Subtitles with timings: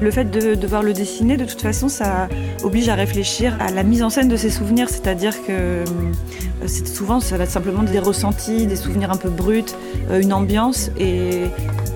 [0.00, 2.28] Le fait de devoir le dessiner, de toute façon, ça
[2.62, 4.88] oblige à réfléchir à la mise en scène de ses souvenirs.
[4.88, 5.84] C'est-à-dire que euh,
[6.66, 9.64] souvent, ça va être simplement des ressentis, des souvenirs un peu bruts,
[10.10, 10.90] euh, une ambiance.
[10.98, 11.42] Et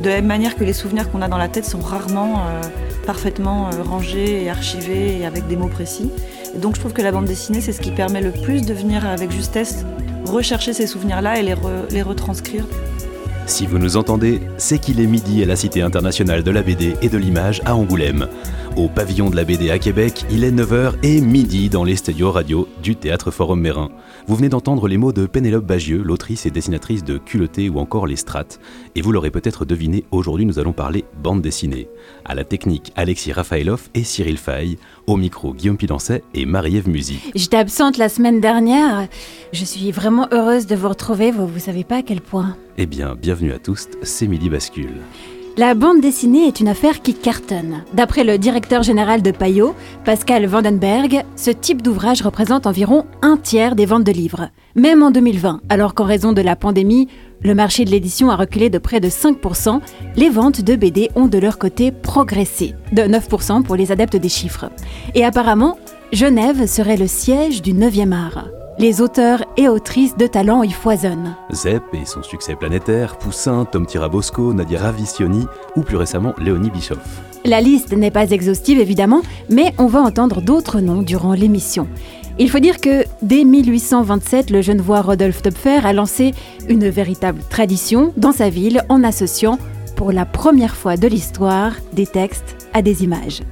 [0.03, 2.61] de la même manière que les souvenirs qu'on a dans la tête sont rarement euh,
[3.07, 6.11] parfaitement rangés et archivés et avec des mots précis.
[6.57, 9.07] Donc je trouve que la bande dessinée, c'est ce qui permet le plus de venir
[9.07, 9.85] avec justesse
[10.27, 12.65] rechercher ces souvenirs-là et les retranscrire.
[13.53, 16.97] Si vous nous entendez, c'est qu'il est midi à la Cité internationale de la BD
[17.03, 18.27] et de l'image à Angoulême.
[18.77, 22.33] Au pavillon de la BD à Québec, il est 9h et midi dans les studios
[22.33, 23.91] radio du Théâtre Forum Mérin.
[24.27, 28.07] Vous venez d'entendre les mots de Pénélope Bagieux, l'autrice et dessinatrice de Culotté ou encore
[28.07, 28.61] Les Strates.
[28.97, 31.89] Et vous l'aurez peut-être deviné, aujourd'hui nous allons parler bande dessinée.
[32.25, 34.79] À la technique, Alexis Rafaelov et Cyril Fay.
[35.07, 37.21] Au micro, Guillaume Pilancet et Marie-Ève Musy.
[37.35, 39.09] J'étais absente la semaine dernière.
[39.53, 42.57] Je suis vraiment heureuse de vous retrouver, vous ne savez pas à quel point.
[42.79, 45.01] Eh bien, bienvenue à tous, c'est Midi Bascule.
[45.59, 47.85] La bande dessinée est une affaire qui cartonne.
[47.93, 53.77] D'après le directeur général de Payot, Pascal Vandenberg, ce type d'ouvrage représente environ un tiers
[53.77, 54.49] des ventes de livres.
[54.77, 57.07] Même en 2020, alors qu'en raison de la pandémie,
[57.43, 59.81] le marché de l'édition a reculé de près de 5%,
[60.17, 64.31] les ventes de BD ont de leur côté progressé, de 9% pour les adeptes des
[64.31, 64.71] chiffres.
[65.15, 65.77] Et apparemment,
[66.13, 68.49] Genève serait le siège du 9e art.
[68.83, 71.37] Les auteurs et autrices de talent y foisonnent.
[71.53, 76.99] Zep et son succès planétaire, Poussin, Tom Tirabosco, Nadia Ravisioni ou plus récemment Léonie Bischoff.
[77.45, 81.87] La liste n'est pas exhaustive évidemment, mais on va entendre d'autres noms durant l'émission.
[82.41, 86.35] Il faut dire que dès 1827, le genevois Rodolphe Töpfer a lancé
[86.69, 89.59] une véritable tradition dans sa ville en associant,
[89.95, 93.43] pour la première fois de l'histoire, des textes à des images.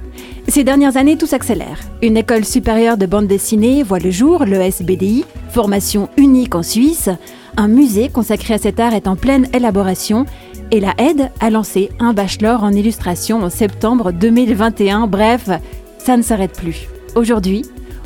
[0.47, 1.79] Ces dernières années, tout s'accélère.
[2.01, 7.09] Une école supérieure de bande dessinée voit le jour, le SBDI, formation unique en Suisse.
[7.57, 10.25] Un musée consacré à cet art est en pleine élaboration
[10.71, 15.07] et la aide a lancé un bachelor en illustration en septembre 2021.
[15.07, 15.49] Bref,
[15.97, 16.87] ça ne s'arrête plus.
[17.15, 17.63] Aujourd'hui,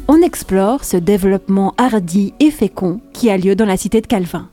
[0.08, 4.50] on explore ce développement hardi et fécond qui a lieu dans la cité de Calvin.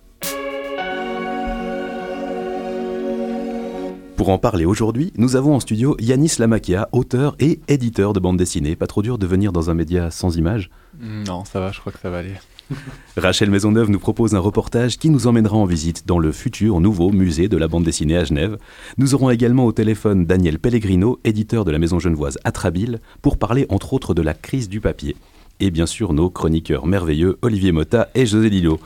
[4.17, 8.37] Pour en parler aujourd'hui, nous avons en studio Yanis Lamakia, auteur et éditeur de bande
[8.37, 8.77] dessinée.
[8.77, 11.93] Pas trop dur de venir dans un média sans images Non, ça va, je crois
[11.93, 12.35] que ça va aller.
[13.17, 17.11] Rachel Maisonneuve nous propose un reportage qui nous emmènera en visite dans le futur nouveau
[17.11, 18.59] musée de la bande dessinée à Genève.
[18.99, 23.67] Nous aurons également au téléphone Daniel Pellegrino, éditeur de la maison genevoise Atrabile, pour parler
[23.71, 25.17] entre autres de la crise du papier.
[25.59, 28.79] Et bien sûr nos chroniqueurs merveilleux Olivier Motta et José Lillo.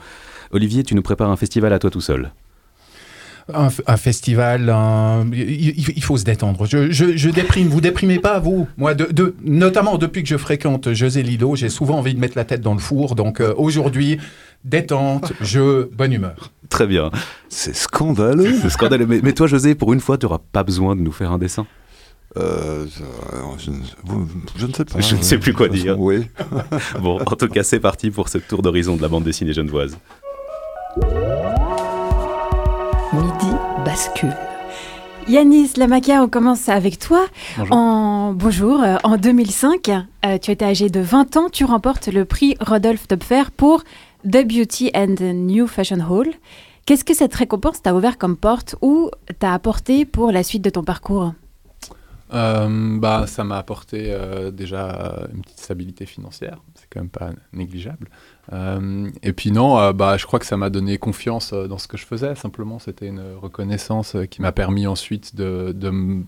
[0.51, 2.31] Olivier, tu nous prépares un festival à toi tout seul
[3.53, 4.73] un, festival,
[5.33, 6.65] il, faut se détendre.
[6.65, 8.67] Je, je, déprime, vous déprimez pas, vous?
[8.77, 12.45] Moi, de, notamment depuis que je fréquente José Lilo, j'ai souvent envie de mettre la
[12.45, 13.15] tête dans le four.
[13.15, 14.19] Donc euh, aujourd'hui,
[14.65, 16.51] détente, jeu, bonne humeur.
[16.69, 17.09] Très bien.
[17.47, 18.53] C'est scandaleux.
[18.61, 19.05] C'est scandaleux.
[19.05, 21.65] Mais, toi, José, pour une fois, tu n'auras pas besoin de nous faire un dessin?
[22.35, 22.85] Euh,
[23.57, 23.77] je, ne
[24.73, 24.99] sais pas.
[24.99, 25.97] Je ne sais plus quoi dire.
[25.97, 26.27] Oui.
[27.01, 29.97] bon, en tout cas, c'est parti pour ce tour d'horizon de la bande dessinée genevoise.
[33.13, 34.35] Midi bascule.
[35.29, 37.25] Yanis Lamakia, on commence avec toi.
[37.57, 37.75] Bonjour.
[37.75, 39.89] En, bonjour, euh, en 2005,
[40.25, 43.83] euh, tu étais âgé de 20 ans, tu remportes le prix Rodolphe Töpfer pour
[44.25, 46.27] The Beauty and the New Fashion Hall.
[46.85, 49.09] Qu'est-ce que cette récompense t'a ouvert comme porte ou
[49.39, 51.33] t'a apporté pour la suite de ton parcours?
[52.33, 54.13] Euh, bah, Ça m'a apporté
[54.51, 58.07] déjà une petite stabilité financière, c'est quand même pas négligeable.
[58.53, 61.77] Euh, et puis non, euh, bah, je crois que ça m'a donné confiance euh, dans
[61.77, 62.33] ce que je faisais.
[62.35, 65.73] Simplement, c'était une reconnaissance qui m'a permis ensuite de,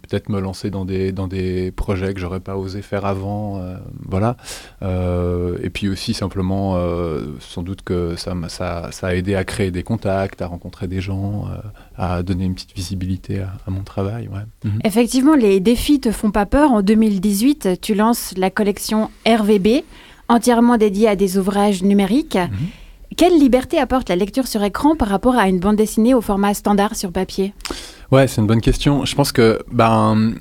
[0.01, 3.61] peut-être me lancer dans des, dans des projets que j'aurais pas osé faire avant.
[4.07, 4.35] voilà.
[4.81, 6.77] et puis aussi simplement,
[7.39, 11.01] sans doute que ça, ça, ça, a aidé à créer des contacts, à rencontrer des
[11.01, 11.47] gens,
[11.97, 14.27] à donner une petite visibilité à, mon travail.
[14.27, 14.41] Ouais.
[14.63, 14.79] Mhm.
[14.83, 16.71] Effectivement, les défis te font pas peur.
[16.71, 19.83] En 2018, tu lances la collection RVB
[20.29, 22.35] entièrement dédié à des ouvrages numériques.
[22.35, 22.67] Mhm.
[23.17, 26.53] Quelle liberté apporte la lecture sur écran par rapport à une bande dessinée au format
[26.53, 27.53] standard sur papier?
[28.11, 29.05] Ouais, c'est une bonne question.
[29.05, 30.35] Je pense que ben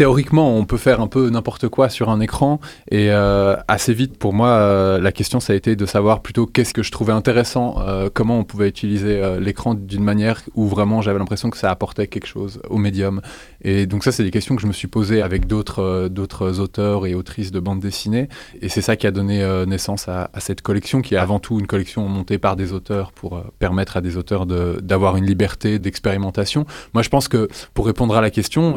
[0.00, 2.58] théoriquement, on peut faire un peu n'importe quoi sur un écran.
[2.90, 6.46] Et euh, assez vite, pour moi, euh, la question, ça a été de savoir plutôt
[6.46, 11.02] qu'est-ce que je trouvais intéressant, euh, comment on pouvait utiliser l'écran d'une manière où vraiment
[11.02, 13.20] j'avais l'impression que ça apportait quelque chose au médium.
[13.60, 17.06] Et donc ça, c'est des questions que je me suis posées avec d'autres d'autres auteurs
[17.06, 18.30] et autrices de bande dessinée.
[18.62, 21.66] Et c'est ça qui a donné naissance à, cette collection, qui est avant tout une
[21.66, 26.64] collection montée par des auteurs pour permettre à des auteurs d'avoir une liberté d'expérimentation.
[26.94, 28.76] Moi, je pense que pour répondre à la question,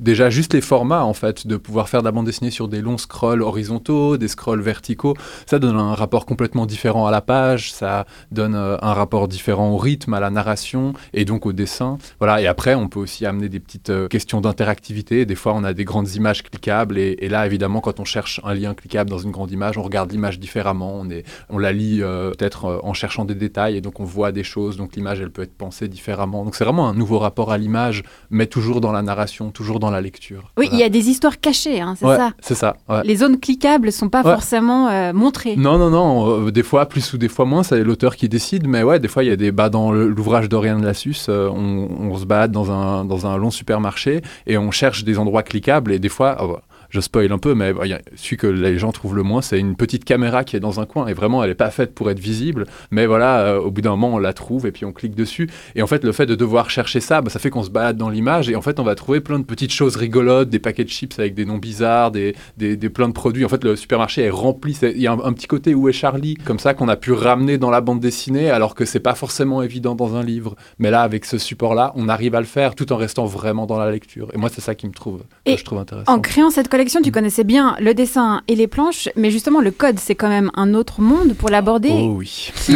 [0.00, 2.80] déjà juste les formats, en fait, de pouvoir faire de la bande dessinée sur des
[2.80, 5.14] longs scrolls horizontaux, des scrolls verticaux,
[5.46, 9.70] ça donne un rapport complètement différent à la page, ça donne euh, un rapport différent
[9.70, 11.98] au rythme, à la narration et donc au dessin.
[12.18, 12.40] Voilà.
[12.40, 15.26] Et après, on peut aussi amener des petites euh, questions d'interactivité.
[15.26, 18.54] Des fois, on a des grandes images cliquables et, là, évidemment, quand on cherche un
[18.54, 21.04] lien cliquable dans une grande image, on regarde l'image différemment.
[21.50, 24.76] On, la lit euh, peut-être en cherchant des détails et donc on voit des choses.
[24.76, 26.44] Donc l'image, elle peut être pensée différemment.
[26.44, 29.90] Donc c'est vraiment un nouveau rapport à l'image, mais toujours dans la narration, toujours dans
[29.90, 30.21] la lecture.
[30.30, 30.36] Oui,
[30.66, 30.76] il Voilà.
[30.76, 32.30] y a des histoires cachées, hein, c'est Ouais, ça.
[32.40, 32.76] C'est ça.
[32.88, 33.02] ouais.
[33.04, 34.32] Les zones cliquables sont pas Ouais.
[34.32, 35.56] forcément euh, montrées.
[35.56, 36.46] Non, non, non.
[36.46, 38.66] euh, des fois plus ou des fois moins, c'est l'auteur qui décide.
[38.68, 39.50] Mais ouais, des fois, il y a des.
[39.52, 43.50] Bah, dans l'ouvrage d'Oriane Lassus, euh, on, on se balade dans un, dans un long
[43.50, 45.92] supermarché et on cherche des endroits cliquables.
[45.92, 46.58] Et des fois, oh,
[46.92, 49.22] je spoil un peu, mais bah, il y a- celui que les gens trouvent le
[49.22, 51.06] moins, c'est une petite caméra qui est dans un coin.
[51.06, 52.66] Et vraiment, elle n'est pas faite pour être visible.
[52.90, 55.48] Mais voilà, euh, au bout d'un moment, on la trouve et puis on clique dessus.
[55.74, 57.96] Et en fait, le fait de devoir chercher ça, bah, ça fait qu'on se balade
[57.96, 58.50] dans l'image.
[58.50, 61.18] Et en fait, on va trouver plein de petites choses rigolotes, des paquets de chips
[61.18, 63.46] avec des noms bizarres, des, des, des plein de produits.
[63.46, 64.76] En fait, le supermarché est rempli.
[64.82, 67.12] Il y a un, un petit côté où est Charlie, comme ça, qu'on a pu
[67.12, 70.56] ramener dans la bande dessinée, alors que c'est pas forcément évident dans un livre.
[70.78, 73.78] Mais là, avec ce support-là, on arrive à le faire tout en restant vraiment dans
[73.78, 74.28] la lecture.
[74.34, 76.12] Et moi, c'est ça qui me trouve, que je trouve intéressant.
[76.12, 79.70] En créant cette collection, tu connaissais bien le dessin et les planches, mais justement le
[79.70, 81.90] code, c'est quand même un autre monde pour l'aborder.
[81.92, 82.50] Oh oui.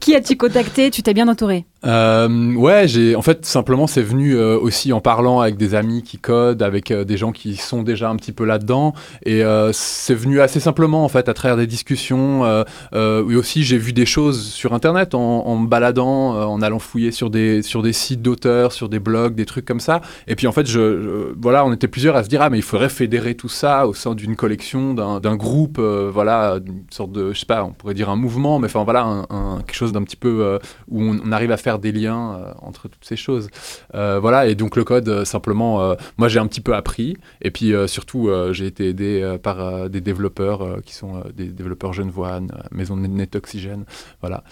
[0.00, 0.90] Qui as-tu contacté?
[0.90, 1.64] Tu t'es bien entouré?
[1.86, 6.02] Euh, ouais, j'ai en fait simplement c'est venu euh, aussi en parlant avec des amis
[6.02, 8.92] qui codent, avec euh, des gens qui sont déjà un petit peu là-dedans,
[9.24, 12.44] et euh, c'est venu assez simplement en fait à travers des discussions.
[12.92, 17.12] Et aussi j'ai vu des choses sur internet en, en me baladant, en allant fouiller
[17.12, 20.00] sur des sur des sites d'auteurs, sur des blogs, des trucs comme ça.
[20.28, 22.62] Et puis en fait, je, je- voilà, on était à se dire ah mais il
[22.62, 27.32] faudrait fédérer tout ça au sein d'une collection, d'un groupe, euh, voilà, une sorte de
[27.32, 30.02] je sais pas, on pourrait dire un mouvement, mais enfin voilà, un, quelque chose d'un
[30.02, 30.58] petit peu euh,
[30.88, 33.48] où on, arrive à faire des liens euh, entre toutes ces choses.
[33.92, 38.30] Voilà, et donc le code, simplement, moi j'ai un petit peu appris, et puis surtout
[38.52, 43.36] j'ai été aidé par des développeurs qui sont des développeurs Genevois, euh, Maison de Net
[43.36, 43.84] Oxygène,
[44.20, 44.42] voilà,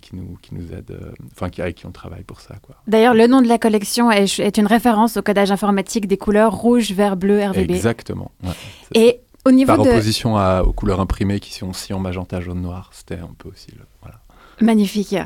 [0.00, 2.56] qui, nous, qui nous aident, enfin qui, avec qui on travaille pour ça.
[2.62, 2.76] Quoi.
[2.86, 6.54] D'ailleurs, le nom de la collection est, est une référence au codage informatique des couleurs
[6.54, 7.70] rouge, vert, bleu, RVB.
[7.70, 8.30] Exactement.
[8.42, 8.50] ouais.
[8.94, 9.90] Et au niveau Par de...
[9.90, 13.48] opposition à- aux couleurs imprimées qui sont aussi en magenta, jaune, noir, c'était un peu
[13.50, 13.82] aussi le.
[14.60, 15.16] Magnifique.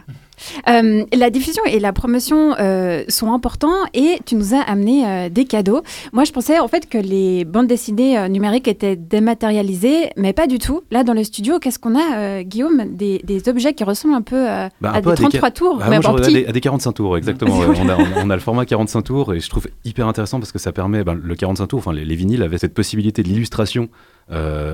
[0.69, 5.29] Euh, la diffusion et la promotion euh, sont importants et tu nous as amené euh,
[5.29, 5.83] des cadeaux.
[6.13, 10.59] Moi, je pensais en fait que les bandes dessinées numériques étaient dématérialisées, mais pas du
[10.59, 10.83] tout.
[10.93, 12.85] Là, dans le studio, qu'est-ce qu'on a, Guillaume?
[12.93, 14.45] Des, des objets qui ressemblent un peu
[14.81, 16.33] Bah, un à peu des à des 33 tours, Ah, mais moi, ai à petit.
[16.35, 17.55] des, à des 45 tours, exactement.
[17.59, 20.53] on, a, on- on a le format 45 tours et je trouve hyper intéressant parce
[20.53, 23.29] que ça permet, ben, le 45 tours, enfin les, les vinyles avaient cette possibilité de
[23.29, 23.89] l'illustration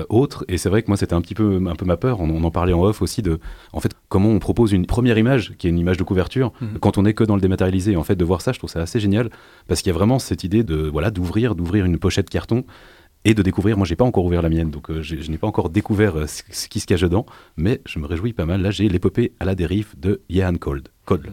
[0.09, 2.19] autre et c'est vrai que moi c'était un petit peu, un peu ma peur.
[2.19, 3.39] On, on en parlait en off aussi de,
[3.73, 6.79] en fait, comment on propose une première image qui est une image de couverture Mhm.
[6.79, 7.93] quand on est que dans le dématérialisé.
[7.93, 9.29] Et en fait, de voir ça, je trouve ça assez génial
[9.67, 12.63] parce qu'il y a vraiment cette idée de, voilà, d'ouvrir, d'ouvrir une pochette carton
[13.23, 13.77] et de découvrir.
[13.77, 16.27] Moi, j'ai pas encore ouvert la mienne, donc euh, je n'ai pas encore découvert euh,
[16.27, 17.25] ce, qui se cache dedans,
[17.57, 18.61] mais je me réjouis pas mal.
[18.61, 20.89] Là, j'ai l'épopée à la dérive de Jehan Cold.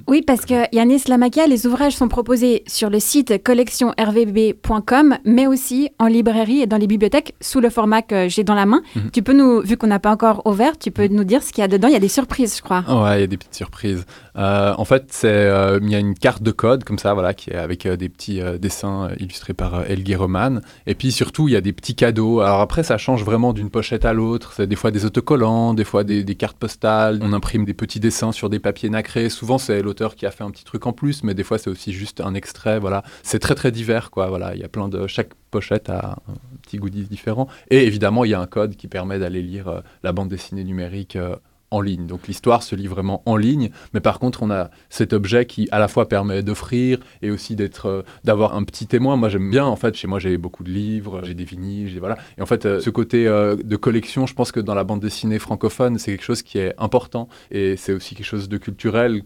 [0.06, 5.90] Oui, parce que Yanis Lamakia, les ouvrages sont proposés sur le site collectionrvb.com, mais aussi
[5.98, 8.82] en librairie et dans les bibliothèques sous le format que j'ai dans la main.
[8.94, 9.10] Mhm.
[9.12, 11.62] Tu peux nous, vu qu'on n'a pas encore ouvert, tu peux nous dire ce qu'il
[11.62, 11.88] y a dedans.
[11.88, 12.84] Il y a des surprises, je crois.
[12.88, 14.04] Ouais, il y a des petites surprises.
[14.36, 17.34] Euh, en fait, c'est euh, il y a une carte de code comme ça, voilà,
[17.34, 20.60] qui est avec euh, des petits dessins illustrés par Elgi Roman.
[20.86, 22.40] Et puis surtout, il y a des petits cadeaux.
[22.40, 24.52] Alors après, ça change vraiment d'une pochette à l'autre.
[24.54, 27.20] C'est des fois des autocollants, des fois des, des cartes postales.
[27.22, 29.30] On imprime des petits dessins sur des papiers nacrés.
[29.30, 31.70] Souvent, c'est l'auteur qui a fait un petit truc en plus, mais des fois, c'est
[31.70, 32.78] aussi juste un extrait.
[32.78, 34.28] Voilà, c'est très très divers, quoi.
[34.28, 37.46] Voilà, il y a plein de chaque pochette a un petit goodies différent.
[37.70, 40.64] Et évidemment, il y a un code qui permet d'aller lire euh, la bande dessinée
[40.64, 41.16] numérique.
[41.16, 41.36] euh,
[41.74, 42.06] en ligne.
[42.06, 45.68] Donc l'histoire se lit vraiment en ligne, mais par contre on a cet objet qui
[45.72, 49.16] à la fois permet d'offrir et aussi d'être, euh, d'avoir un petit témoin.
[49.16, 49.94] Moi j'aime bien en fait.
[49.96, 52.18] Chez moi j'ai beaucoup de livres, j'ai des vinyles, voilà.
[52.36, 55.98] Et en fait ce côté de collection, je pense que dans la bande dessinée francophone
[55.98, 59.22] c'est quelque chose qui est important et c'est aussi quelque chose de culturel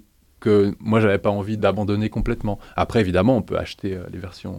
[0.47, 2.59] que moi j'avais pas envie d'abandonner complètement.
[2.77, 4.57] Après évidemment on peut acheter euh, les versions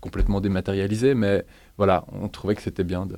[0.00, 1.44] complètement dématérialisées, mais
[1.76, 3.08] voilà, on trouvait que c'était bien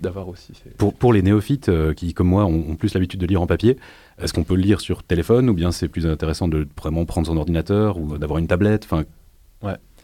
[0.00, 0.52] d'avoir aussi.
[0.62, 3.42] ces- Pour, pour les néophytes euh, qui, comme moi, ont, ont plus l'habitude de lire
[3.42, 3.76] en papier,
[4.22, 7.26] est-ce qu'on peut le lire sur téléphone ou bien c'est plus intéressant de vraiment prendre
[7.26, 8.84] son ordinateur ou d'avoir une tablette?
[8.84, 9.02] Enfin,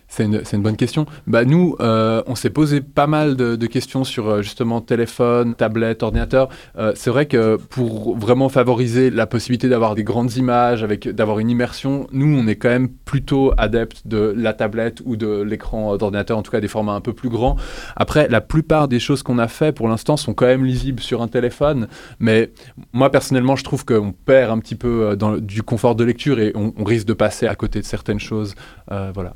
[0.08, 1.04] C'est une, bonne question.
[1.26, 6.02] Bah, nous, euh, on s'est posé pas mal de, questions sur euh, justement téléphone, tablette,
[6.02, 6.48] ordinateur.
[6.78, 11.40] Euh, c'est vrai que pour vraiment favoriser la possibilité d'avoir des grandes images, avec d'avoir
[11.40, 15.96] une immersion, nous, on est quand même plutôt adeptes de la tablette ou de l'écran
[15.96, 17.56] d'ordinateur, en tout cas des formats un peu plus grands.
[17.96, 21.20] Après, la plupart des choses qu'on a fait pour l'instant sont quand même lisibles sur
[21.20, 21.88] un téléphone,
[22.20, 22.52] mais
[22.92, 26.72] moi personnellement, je trouve qu'on perd un petit peu du confort de lecture et on,
[26.84, 28.54] risque de passer à côté de certaines choses.
[28.88, 29.34] Voilà.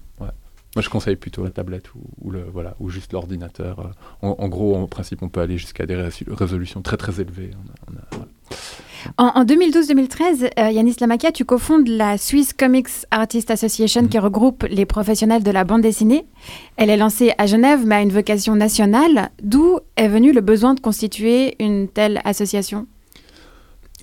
[0.77, 3.81] Moi, je conseille plutôt la tablette ou, ou le, voilà, ou juste l'ordinateur.
[3.81, 3.85] Euh,
[4.23, 7.51] En, en gros, en principe, on peut aller jusqu'à des résolutions très très élevées.
[7.55, 8.27] On a- on a- voilà.
[9.17, 14.65] En, en 2012-2013, euh, Yanis Lamakia, tu cofondes la Swiss Comics Artists Association qui regroupe
[14.71, 16.27] les professionnels de la bande dessinée.
[16.77, 19.31] Elle est lancée à Genève, mais a une vocation nationale.
[19.43, 22.87] D'où est venu le besoin de constituer une telle association?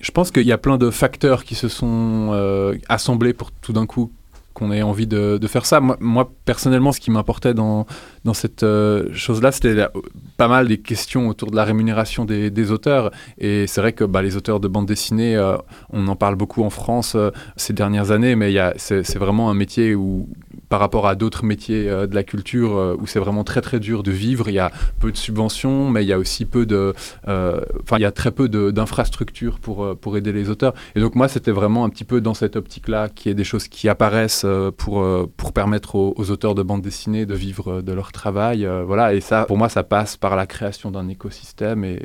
[0.02, 3.74] Je pense qu'il y a plein de facteurs qui se sont euh, assemblés pour tout
[3.74, 4.12] d'un coup
[4.58, 5.80] qu'on ait envie de, faire ça.
[5.80, 7.86] Moi, moi, personnellement, ce qui m'importait dans,
[8.28, 9.88] dans cette euh, chose-là, c'était
[10.36, 13.10] pas mal des questions autour de la rémunération des, auteurs.
[13.38, 15.56] Et c'est vrai que bah, les auteurs de bande dessinée, euh,
[15.92, 19.96] on en parle beaucoup en France euh, ces dernières années, mais c'est vraiment un métier
[19.96, 20.28] où,
[20.68, 24.12] par rapport à d'autres métiers de la culture, où c'est vraiment très très dur de
[24.12, 26.94] vivre, il y a peu de subventions, mais il y a aussi peu de...
[27.26, 30.74] Enfin, il y a très peu d'infrastructures pour, aider les auteurs.
[30.96, 33.46] Et donc moi, c'était vraiment un petit peu dans cette optique-là, qu'il y ait des
[33.46, 34.46] choses qui apparaissent
[34.78, 35.06] pour,
[35.54, 38.17] permettre aux, auteurs de bande dessinée de vivre de leur travail.
[38.26, 42.00] Euh, voilà, et ça, pour moi, ça passe par la création d'un écosystème et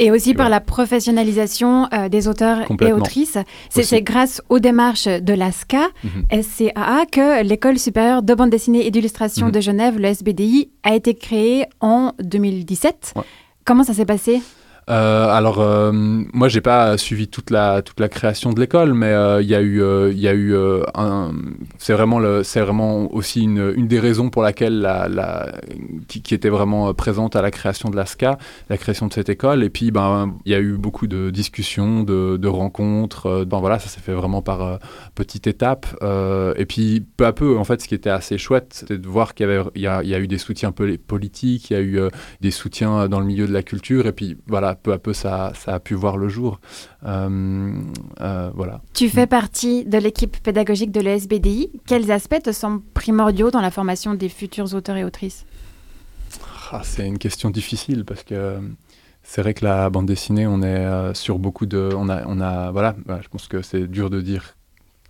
[0.00, 3.38] Et aussi par la professionnalisation euh, des auteurs et autrices.
[3.68, 6.42] C'est grâce aux démarches de l'ASCA, Mhm.
[6.42, 9.52] SCAA, que l'École supérieure de bande dessinée et d'illustration Mhm.
[9.52, 13.12] de Genève, le SBDI, a été créée en 2017.
[13.16, 13.22] Ouais.
[13.64, 14.40] Comment ça s'est passé?
[14.90, 19.42] Alors, euh, moi, j'ai pas suivi toute la toute la création de l'école, mais euh,
[19.42, 20.82] il y a eu euh, il y a eu euh.
[21.78, 25.52] C'est vraiment vraiment aussi une, une des raisons pour laquelle la,
[26.08, 28.38] qui, était vraiment euh, présente à la création de l'ASCA,
[28.70, 29.62] la création de cette école.
[29.62, 33.26] Et puis, ben, il y a eu beaucoup de discussions, de, de rencontres.
[33.26, 34.76] euh, ben voilà, ça s'est fait vraiment par euh,
[35.14, 35.86] petites étapes.
[36.02, 39.08] euh, et puis, peu à peu, en fait, ce qui était assez chouette, c'était de
[39.08, 41.98] voir qu'il y y y a eu des soutiens poli- politiques, il y a eu
[41.98, 44.06] euh, des soutiens dans le milieu de la culture.
[44.06, 46.60] Et puis, voilà, peu à peu, ça, ça a pu voir le jour.
[47.06, 47.72] Euh,
[48.20, 48.80] euh, voilà.
[48.94, 51.70] Tu fais partie de l'équipe pédagogique de l'ESBDI.
[51.86, 55.46] Quels aspects te semblent primordiaux dans la formation des futurs auteurs et autrices?
[56.70, 58.60] Ah, c'est une question difficile parce que euh,
[59.22, 61.90] c'est vrai que la bande dessinée, on est euh, sur beaucoup de.
[61.96, 64.56] On a, on a, voilà, voilà, je pense que c'est dur de dire,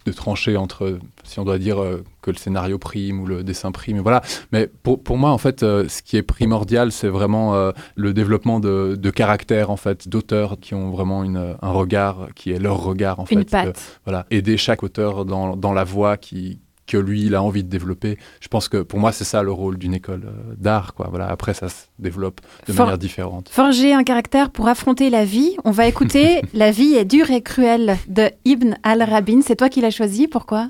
[0.08, 3.70] de trancher entre si on doit dire euh, que le scénario prime ou le dessin
[3.72, 4.00] prime.
[4.00, 4.22] Voilà.
[4.52, 8.12] Mais pour, pour moi, en fait, euh, ce qui est primordial, c'est vraiment euh, le
[8.14, 12.58] développement de, de caractères, en fait, d'auteurs qui ont vraiment une, un regard qui est
[12.58, 13.50] leur regard, en Une fait.
[13.50, 13.66] patte.
[13.66, 17.62] de- voilà, aider chaque auteur dans, dans la voie qui que lui il a envie
[17.62, 18.18] de développer.
[18.40, 21.06] Je pense que pour moi c'est ça le rôle d'une école euh, d'art quoi.
[21.10, 23.48] Voilà, après ça se développe de For- manière différente.
[23.50, 25.54] Forger un caractère pour affronter la vie.
[25.64, 29.40] On va écouter La vie est dure et cruelle de Ibn al-Rabin.
[29.44, 30.26] C'est toi qui l'as choisi.
[30.26, 30.66] Pourquoi?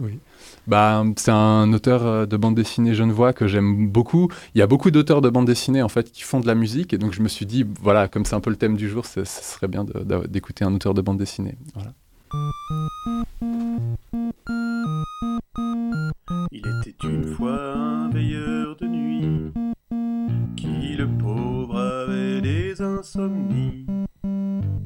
[0.67, 4.29] Bah, c'est un auteur euh, de bande dessinée genevois que j'aime beaucoup.
[4.55, 6.93] Il y a beaucoup d'auteurs de bande dessinée en fait qui font de la musique
[6.93, 9.07] et donc je me suis dit voilà comme c'est un peu le thème du jour,
[9.07, 9.87] ce serait bien
[10.29, 11.57] d'écouter un auteur de bande dessinée.
[11.75, 11.93] Voilà.
[16.51, 19.53] Il était une fois un veilleur de nuit
[20.57, 23.87] qui, le pauvre, avait des insomnies.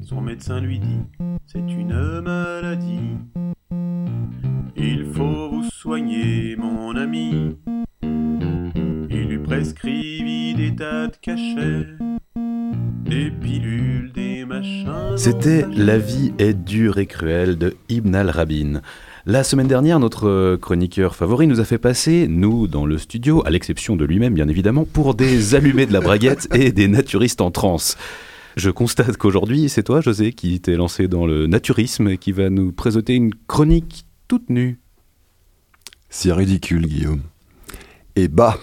[0.01, 1.01] Son médecin lui dit
[1.45, 3.17] C'est une maladie.
[4.75, 7.57] Il faut vous soigner, mon ami.
[8.01, 11.87] Il lui prescrivit des tas de cachets,
[13.05, 15.17] des pilules, des machins.
[15.17, 18.81] C'était La vie est dure et cruelle de Ibn al-Rabin.
[19.25, 23.41] La semaine dernière, notre euh, chroniqueur favori nous a fait passer, nous, dans le studio,
[23.45, 27.39] à l'exception de lui-même bien évidemment, pour des allumés de la braguette et des naturistes
[27.39, 27.95] en transe.
[28.57, 32.49] Je constate qu'aujourd'hui, c'est toi, José, qui t'es lancé dans le naturisme et qui va
[32.49, 34.81] nous présenter une chronique toute nue.
[36.09, 37.21] C'est ridicule, Guillaume.
[38.17, 38.57] Et bas,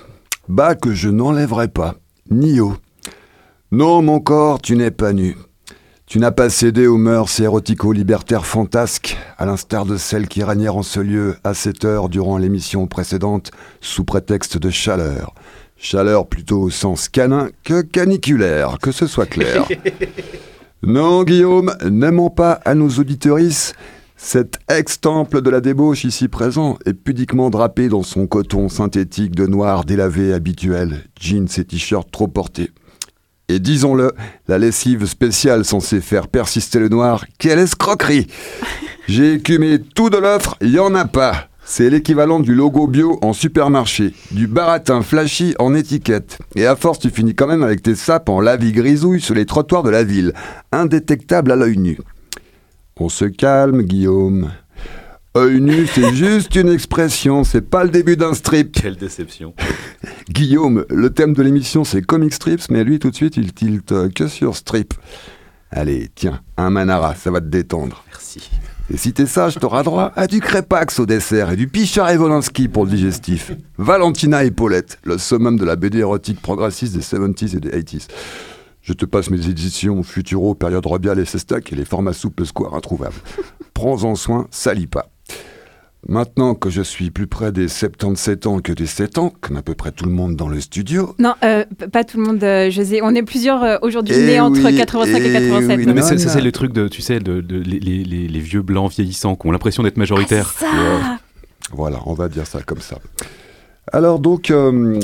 [0.50, 1.97] bas que je n'enlèverai pas,
[2.31, 2.76] ni haut.
[3.73, 5.37] Non, mon corps, tu n'es pas nu.
[6.11, 10.83] Tu n'as pas cédé aux mœurs érotico-libertaires fantasques, à l'instar de celles qui régnèrent en
[10.83, 15.33] ce lieu à cette heure durant l'émission précédente, sous prétexte de chaleur.
[15.76, 19.69] Chaleur plutôt au sens canin que caniculaire, que ce soit clair.
[20.83, 23.75] Non, Guillaume, n'aimons pas à nos auditorices
[24.23, 29.47] cet ex-temple de la débauche ici présent est pudiquement drapé dans son coton synthétique de
[29.47, 32.71] noir délavé habituel, jeans et t-shirts trop portés.
[33.50, 34.12] Et disons-le,
[34.47, 38.28] la lessive spéciale censée faire persister le noir, quelle escroquerie
[39.09, 43.19] J'ai écumé tout de l'offre, il y en a pas C'est l'équivalent du logo bio
[43.23, 46.38] en supermarché, du baratin flashy en étiquette.
[46.54, 49.47] Et à force, tu finis quand même avec tes sapes en lavis grisouille sur les
[49.47, 50.33] trottoirs de la ville,
[50.71, 51.99] indétectables à l'œil nu.
[53.00, 54.52] On se calme, Guillaume.
[55.37, 58.72] Œil nu, c'est juste une expression, c'est pas le début d'un strip.
[58.72, 59.54] Quelle déception.
[60.28, 64.12] Guillaume, le thème de l'émission c'est comic strips, mais lui tout de suite il tilte
[64.12, 64.94] que sur strip.
[65.70, 68.02] Allez, tiens, un manara, ça va te détendre.
[68.08, 68.50] Merci.
[68.92, 72.16] Et si t'es sage, t'auras droit à du crépax au dessert et du Pichard et
[72.16, 73.52] Volinsky pour le digestif.
[73.78, 78.08] Valentina et Paulette, le summum de la BD érotique progressiste des 70s et des 80s.
[78.82, 82.75] Je te passe mes éditions Futuro, période Robial et Sestac et les formats souples square
[82.75, 83.14] introuvables.
[83.75, 85.06] Prends-en soin, salis pas.
[86.09, 89.62] Maintenant que je suis plus près des 77 ans que des 7 ans, comme à
[89.62, 92.71] peu près tout le monde dans le studio, Non, euh, pas tout le monde, euh,
[92.71, 93.00] José.
[93.02, 95.78] On est plusieurs euh, aujourd'hui Eh nés entre oui, 85 et eh 87.
[95.78, 96.19] oui, Non, mais Non, non.
[96.19, 98.90] ça, c'est le truc de, tu sais, de, de- les, les- les- les vieux blancs
[98.92, 100.54] vieillissants qui ont l'impression d'être majoritaires.
[100.54, 100.66] Ah, c'est
[101.04, 101.19] ça
[101.76, 102.99] Voilà, on va dire ça comme ça.
[103.92, 104.99] Alors donc, euh,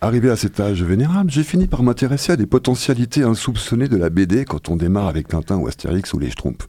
[0.00, 4.10] arrivé à cet âge vénérable, j'ai fini par m'intéresser à des potentialités insoupçonnées de la
[4.10, 6.66] BD quand on démarre avec Tintin ou Astérix ou les Schtroumpfs.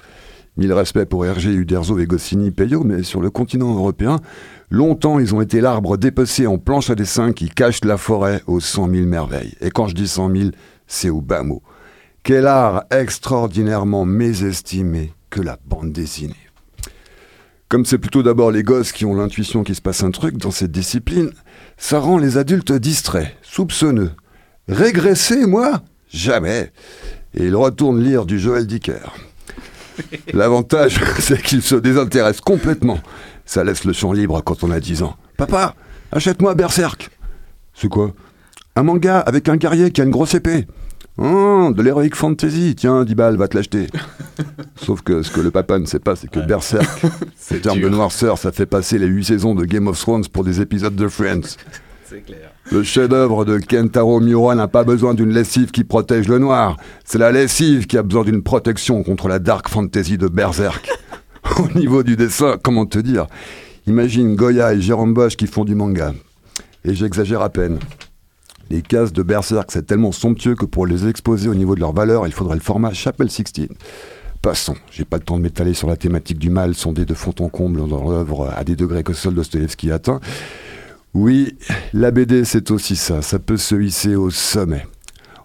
[0.56, 4.20] Mille respects pour Hergé, Uderzo et Goscinny, Peyo, mais sur le continent européen,
[4.70, 8.60] longtemps ils ont été l'arbre dépecé en planche à dessin qui cache la forêt aux
[8.60, 9.56] cent mille merveilles.
[9.62, 10.52] Et quand je dis cent mille,
[10.86, 11.64] c'est au bas mot.
[12.22, 16.36] Quel art extraordinairement mésestimé que la bande dessinée.
[17.68, 20.52] Comme c'est plutôt d'abord les gosses qui ont l'intuition qu'il se passe un truc dans
[20.52, 21.32] cette discipline,
[21.76, 24.12] ça rend les adultes distraits, soupçonneux.
[24.68, 25.82] Régresser, moi?
[26.08, 26.72] Jamais.
[27.34, 29.12] Et ils retournent lire du Joël Dicker.
[30.34, 33.00] L'avantage, c'est qu'ils se désintéressent complètement.
[33.46, 35.16] Ça laisse le champ libre quand on a 10 ans.
[35.38, 35.76] Papa,
[36.12, 37.10] achète-moi Berserk.
[37.74, 38.12] C'est quoi?
[38.76, 40.66] Un manga avec un guerrier qui a une grosse épée.
[41.18, 42.76] Oh, de l'heroic fantasy.
[42.76, 43.88] Tiens, 10 balles, va te l'acheter.
[44.76, 47.06] Sauf que ce que le papa ne sait pas, c'est que Berserk,
[47.52, 50.44] en termes de noirceur, ça fait passer les 8 saisons de Game of Thrones pour
[50.44, 51.58] des épisodes de Friends.
[52.06, 52.53] C'est clair.
[52.72, 56.78] Le chef-d'œuvre de Kentaro Miura n'a pas besoin d'une lessive qui protège le noir.
[57.04, 60.90] C'est la lessive qui a besoin d'une protection contre la dark fantasy de Berserk.
[61.60, 63.28] Au niveau du dessin, comment te dire?
[63.86, 66.14] Imagine Goya et Jérôme Bosch qui font du manga.
[66.86, 67.80] Et j'exagère à peine.
[68.70, 71.92] Les cases de Berserk, c'est tellement somptueux que pour les exposer au niveau de leur
[71.92, 73.68] valeur, il faudrait le format Chapelle 16.
[74.42, 77.36] Passons, j'ai pas le temps de m'étaler sur la thématique du mal sondé de fond
[77.40, 80.22] en comble dans l'œuvre à des degrés que seul Dostoevsky atteint.
[81.14, 81.58] Oui,
[81.94, 83.22] la BD, c'est aussi ça.
[83.22, 84.86] Ça peut se hisser au sommet.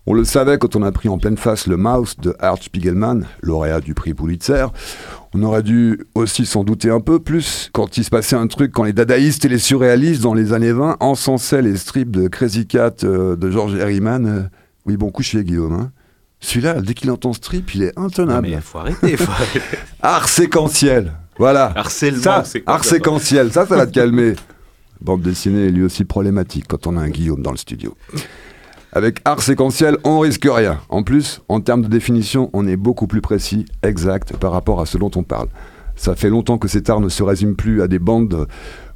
[0.07, 3.27] On le savait quand on a pris en pleine face le Mouse de Art Spiegelman,
[3.43, 4.65] lauréat du prix Pulitzer.
[5.35, 8.73] On aurait dû aussi s'en douter un peu plus quand il se passait un truc
[8.73, 12.67] quand les dadaïstes et les surréalistes dans les années 20 encensaient les strips de Crazy
[12.67, 14.27] Cat euh, de George Herriman.
[14.27, 14.43] Euh,
[14.87, 15.75] oui, bon coucher, Guillaume.
[15.75, 15.91] hein.
[16.41, 18.49] Celui-là, dès qu'il entend strip, il est Non, intenable.
[18.49, 19.19] mais faut arrêter.
[19.19, 19.61] Faut arrêter.
[20.01, 21.13] Art séquentiel.
[21.37, 21.71] Voilà.
[21.77, 24.35] Harcèlement, Ça, quoi art séquentiel, ça, ça va te calmer.
[25.01, 27.97] Bande dessinée est lui aussi problématique quand on a un Guillaume dans le studio.
[28.93, 30.81] Avec art séquentiel, on risque rien.
[30.89, 34.87] En plus, en termes de définition, on est beaucoup plus précis, exact par rapport à
[34.87, 35.49] ce dont on parle.
[35.99, 38.47] Ça fait longtemps que cet art ne se résume plus à des bandes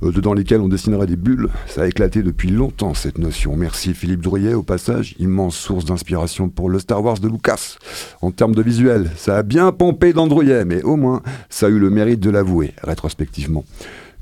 [0.02, 1.48] euh, dans lesquelles on dessinerait des bulles.
[1.66, 3.56] Ça a éclaté depuis longtemps cette notion.
[3.56, 7.76] Merci Philippe Drouillet au passage, immense source d'inspiration pour le Star Wars de Lucas.
[8.22, 11.68] En termes de visuel, ça a bien pompé dans Drouillet, mais au moins ça a
[11.70, 13.64] eu le mérite de l'avouer rétrospectivement.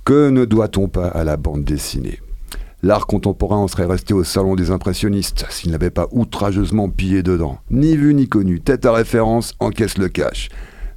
[0.05, 2.21] Que ne doit-on pas à la bande dessinée?
[2.83, 7.59] L'art contemporain en serait resté au salon des impressionnistes s'il n'avait pas outrageusement pillé dedans.
[7.71, 10.49] Ni vu ni connu, tête à référence, encaisse le cash.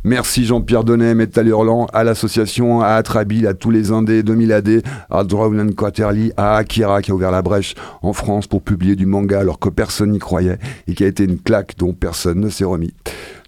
[0.06, 4.82] Merci Jean-Pierre Donnet, Metal Hurlant, à l'association, à Atrabil, à tous les Indés, 2000 AD,
[5.10, 9.06] à Drowland Quaterly, à Akira qui a ouvert la brèche en France pour publier du
[9.06, 12.50] manga alors que personne n'y croyait et qui a été une claque dont personne ne
[12.50, 12.94] s'est remis.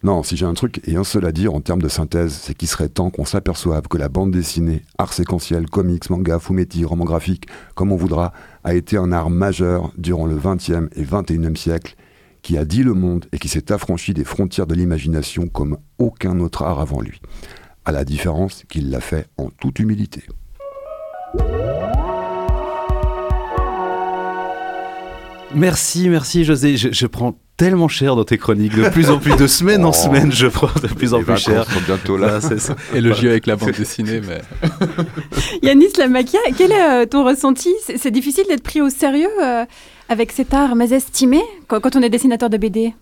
[0.04, 2.54] Non, si j'ai un truc et un seul à dire en termes de synthèse, c'est
[2.54, 7.06] qu'il serait temps qu'on s'aperçoive que la bande dessinée, art séquentiel, comics, manga, fumetti, roman
[7.06, 11.96] graphique, comme on voudra, a été un art majeur durant le XXe et XXIe siècle,
[12.42, 16.40] qui a dit le monde et qui s'est affranchi des frontières de l'imagination comme aucun
[16.40, 17.20] autre art avant lui,
[17.86, 20.24] à la différence qu'il l'a fait en toute humilité.
[25.56, 26.76] Merci, merci José.
[26.76, 28.76] Je, je prends tellement cher dans tes chroniques.
[28.76, 29.94] De plus en plus, de semaine en Oh.
[29.94, 31.66] semaine, je prends de plus en Les plus cher.
[31.66, 32.36] sont bientôt là.
[32.38, 32.76] Ah, c'est ça.
[32.94, 34.42] Élogieux avec la bande dessinée, mais
[35.64, 37.74] Yanis Lamakia, quel est euh, ton ressenti?
[37.96, 39.66] C'est difficile d'être pris au sérieux euh,
[40.10, 42.94] avec cet art mésestimé quand on est dessinateur de BD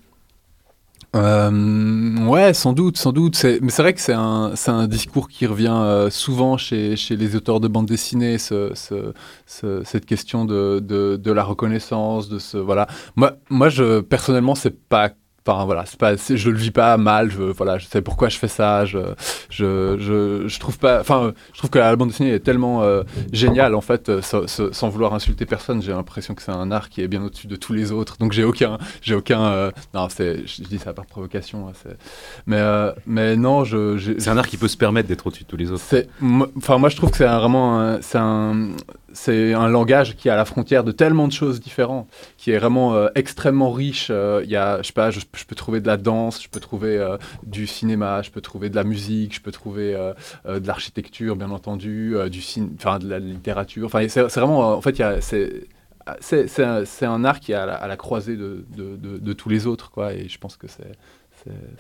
[1.16, 3.44] Euh, ouais, sans doute, sans doute.
[3.62, 7.68] Mais c'est vrai que c'est un, discours qui revient euh, souvent chez, les auteurs de
[7.68, 8.40] bande dessinée,
[8.76, 9.14] ce-
[9.46, 12.88] ce- cette question de, de, de la reconnaissance, de ce voilà.
[13.16, 15.12] Moi, moi, je personnellement, c'est pas
[15.46, 17.30] Enfin voilà, c'est pas, c'est- je le vis pas mal.
[17.30, 18.86] Je, voilà, je sais pourquoi je fais ça.
[18.86, 19.00] Je,
[19.50, 21.02] je, je, je trouve pas.
[21.02, 23.04] Enfin, je trouve que la bande dessinée est tellement euh,
[23.34, 25.82] géniale en fait, euh, sans, sans- vouloir insulter personne.
[25.82, 28.16] J'ai l'impression que c'est un art qui est bien au-dessus de tous les autres.
[28.20, 29.42] Donc j'ai aucun, j'ai aucun.
[29.46, 31.68] euh, non, c'est, je dis ça par provocation.
[31.68, 31.98] hein, c'est,
[32.48, 33.98] mais, euh, mais non, je.
[33.98, 35.84] j'ai- C'est un art qui peut se permettre d'être au-dessus de tous les autres.
[35.86, 38.70] c'est, moi- enfin, moi, je trouve que c'est vraiment, c'est un,
[39.14, 42.58] c'est un langage qui est à la frontière de tellement de choses différentes, qui est
[42.58, 44.08] vraiment euh, extrêmement riche.
[44.10, 46.60] Euh, Il y a, je sais pas, je, peux trouver de la danse, je peux
[46.60, 49.94] trouver euh, du cinéma, je peux trouver de la musique, je peux trouver
[50.46, 52.42] de l'architecture, bien entendu, du
[52.76, 53.86] enfin, de la littérature.
[53.86, 58.66] Enfin, c'est, vraiment, en fait, c'est, un, un art qui est à la, croisée de-
[58.76, 60.14] de tous les autres, quoi.
[60.14, 60.92] Et je pense que c'est,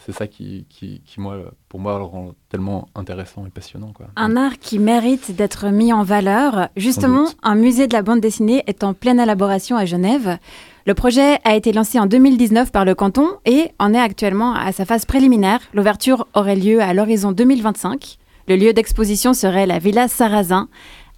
[0.06, 1.38] c'est, ça qui, qui, qui, moi,
[1.70, 4.08] pour moi, le rend tellement intéressant et passionnant, quoi.
[4.16, 6.70] Un art qui mérite d'être mis en valeur.
[6.76, 10.38] Justement, un musée de la bande dessinée est en pleine élaboration à Genève.
[10.86, 14.72] Le projet a été lancé en 2019 par le canton et en est actuellement à
[14.74, 15.62] sa phase préliminaire.
[15.74, 18.18] L'ouverture aurait lieu à l'horizon 2025.
[18.50, 20.68] Le lieu d'exposition serait la Villa Sarrazin.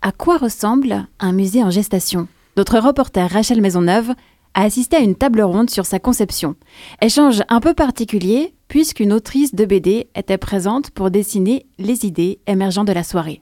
[0.03, 2.27] À quoi ressemble un musée en gestation?
[2.57, 4.13] Notre reporter Rachel Maisonneuve
[4.55, 6.55] a assisté à une table ronde sur sa conception.
[7.01, 12.85] Échange un peu particulier puisqu'une autrice de BD était présente pour dessiner les idées émergeant
[12.85, 13.41] de la soirée.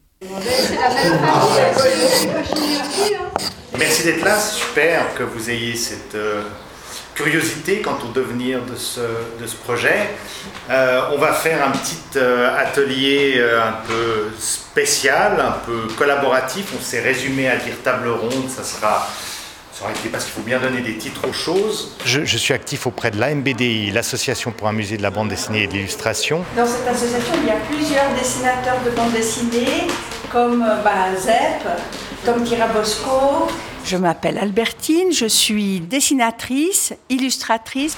[3.78, 6.44] Merci d'être là, c'est super que vous ayez cette euh,
[7.14, 9.02] curiosité quant au devenir de ce,
[9.64, 10.10] projet.
[10.70, 16.74] Euh, on va faire un petit euh, atelier un peu spécial, un peu collaboratif.
[16.78, 19.08] On s'est résumé à dire table ronde, ça sera...
[20.12, 21.96] Parce qu'il faut bien donner des titres aux choses.
[22.06, 25.64] Je, je suis actif auprès de l'AMBDI, l'Association pour un musée de la bande dessinée
[25.64, 26.44] et de l'illustration.
[26.56, 29.88] Dans cette association, il y a plusieurs dessinateurs de bande dessinée,
[30.32, 31.68] comme euh, bah, Zep,
[32.26, 33.48] comme Kira Bosco.
[33.86, 37.98] Je m'appelle Albertine, je suis dessinatrice, illustratrice.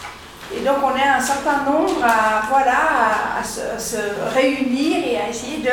[0.56, 4.98] Et donc on est un certain nombre à, voilà, à, à se, à se réunir
[4.98, 5.70] et à essayer de,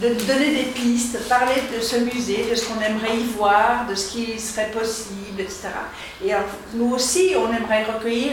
[0.00, 3.94] de donner des pistes, parler de ce musée, de ce qu'on aimerait y voir, de
[3.94, 5.68] ce qui serait possible, etc.
[6.24, 8.32] Et alors, nous aussi, on aimerait recueillir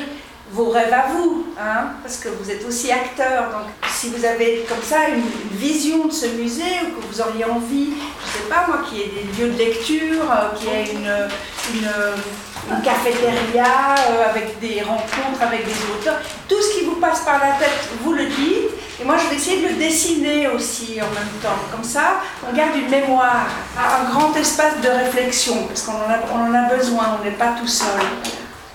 [0.54, 3.50] vos rêves à vous, hein, parce que vous êtes aussi acteur.
[3.50, 5.24] Donc, si vous avez comme ça une,
[5.58, 7.94] vision de ce musée ou que vous auriez envie,
[8.26, 10.92] je sais pas moi, qu'il y ait des lieux de lecture, euh, qu'il y ait
[10.94, 17.40] une, cafétéria euh, avec des rencontres avec des auteurs, tout ce qui vous passe par
[17.40, 18.70] la tête, vous le dites.
[19.02, 21.60] Et moi, je vais essayer de le dessiner aussi en même temps.
[21.72, 26.76] Comme ça, on garde une mémoire, un grand espace de réflexion, parce qu'on en a
[26.76, 28.02] besoin, on n'est pas tout seul.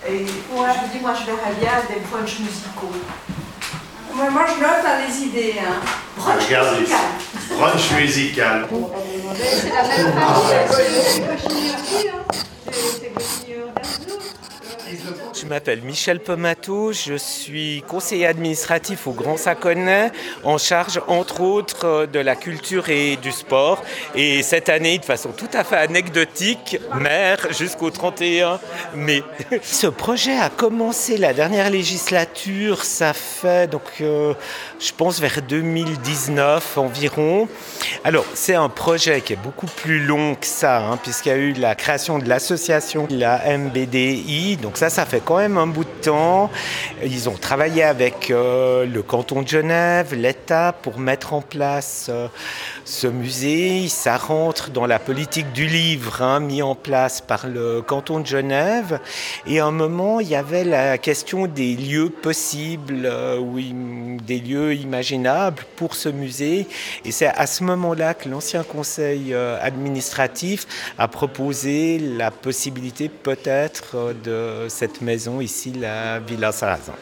[0.07, 0.25] Et Ouais.
[0.51, 2.91] je vous dis, moi je verrais bien des brunchs musicaux.
[4.13, 5.55] Moi, moi, je note hein, les idées.
[5.59, 5.79] Hein.
[6.17, 6.99] Brunch Regardez musical.
[7.57, 8.67] Brunch musical.
[9.35, 12.11] C'est la même famille.
[15.39, 20.11] Je m'appelle Michel Pomato, je suis conseiller administratif au Grand Saconnet,
[20.43, 23.83] en charge entre autres de la culture et du sport.
[24.15, 28.59] Et cette année, de façon tout à fait anecdotique, maire jusqu'au 31
[28.95, 29.23] mai.
[29.61, 34.33] Ce projet a commencé la dernière législature, ça fait donc, euh,
[34.79, 37.47] je pense, vers 2019 environ.
[38.03, 41.37] Alors, c'est un projet qui est beaucoup plus long que ça, hein, puisqu'il y a
[41.37, 44.57] eu la création de l'association, la MBDI.
[44.57, 46.49] Donc ça, ça fait quand même un bout de temps.
[47.03, 52.29] Ils ont travaillé avec euh, le canton de Genève, l'État, pour mettre en place euh,
[52.85, 53.89] ce musée.
[53.89, 58.25] Ça rentre dans la politique du livre, hein, mis en place par le canton de
[58.25, 59.01] Genève.
[59.45, 63.75] Et à un moment, il y avait la question des lieux possibles, euh, oui,
[64.25, 66.67] des lieux imaginables pour ce musée.
[67.03, 74.68] Et c'est à ce moment-là que l'ancien conseil administratif a proposé la possibilité peut-être de
[74.69, 76.93] cette maison ici, la Villa Sarrazin.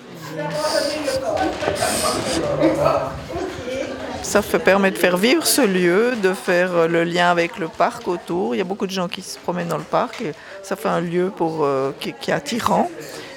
[4.24, 8.56] Ça permet de faire vivre ce lieu, de faire le lien avec le parc autour.
[8.56, 10.24] Il y a beaucoup de gens qui se promènent dans le parc
[10.68, 12.92] ça fait un lieu euh, qui, qui est attirant.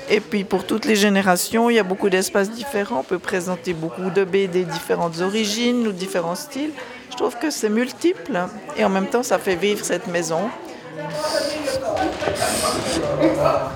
[0.09, 3.01] Et puis pour toutes les générations, il y a beaucoup d'espaces différents.
[3.01, 6.73] On peut présenter beaucoup de BD différentes origines ou différents styles.
[7.12, 8.40] Je trouve que c'est multiple
[8.77, 10.51] et en même temps ça fait vivre cette maison.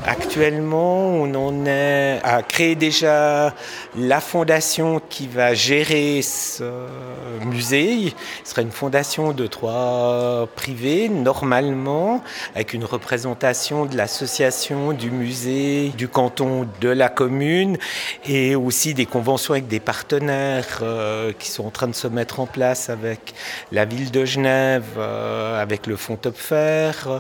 [0.07, 3.55] Actuellement, on en est à créer déjà
[3.97, 6.65] la fondation qui va gérer ce
[7.45, 8.15] musée.
[8.43, 12.23] Ce sera une fondation de droit privé, normalement,
[12.55, 17.79] avec une représentation de l'association, du musée, du canton, de la commune,
[18.27, 22.41] et aussi des conventions avec des partenaires euh, qui sont en train de se mettre
[22.41, 23.35] en place avec
[23.73, 27.14] la ville de Genève, euh, avec le Fonds Topfer,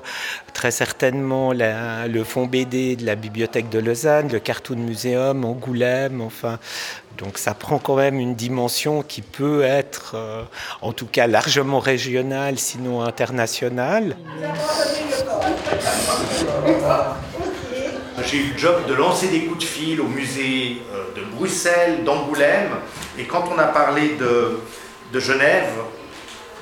[0.52, 6.58] très certainement le fonds BD de la bibliothèque de Lausanne, le Cartoon Museum, Angoulême, enfin.
[7.18, 10.42] Donc ça prend quand même une dimension qui peut être, euh,
[10.82, 14.16] en tout cas, largement régionale, sinon internationale.
[18.26, 22.02] J'ai eu le job de lancer des coups de fil au musée euh, de Bruxelles,
[22.04, 22.70] d'Angoulême,
[23.16, 25.70] et quand on a parlé de Genève,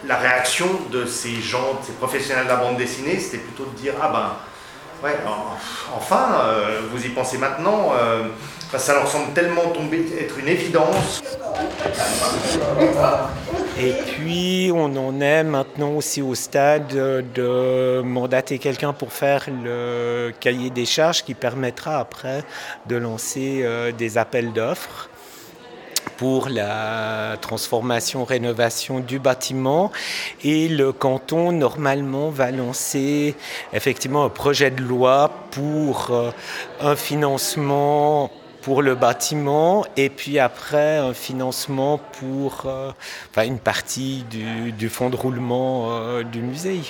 [0.07, 3.77] la réaction de ces gens, de ces professionnels de la bande dessinée, c'était plutôt de
[3.77, 8.25] dire Ah ben, ouais, en- enfin, euh, vous y pensez maintenant, euh,
[8.77, 11.23] ça leur semble tellement tomber, être une évidence.
[13.79, 20.33] Et puis, on en est maintenant aussi au stade de mandater quelqu'un pour faire le
[20.41, 22.45] cahier des charges qui permettra après
[22.87, 25.09] de lancer euh, des appels d'offres
[26.17, 29.93] pour la transformation, rénovation du bâtiment.
[30.45, 33.35] Et le canton, normalement, va lancer
[33.73, 36.31] effectivement un projet de loi pour euh,
[36.81, 38.31] un financement
[38.63, 42.93] pour le bâtiment et puis après un financement pour euh,
[43.31, 46.81] enfin, une partie du, du fonds de roulement euh, du musée.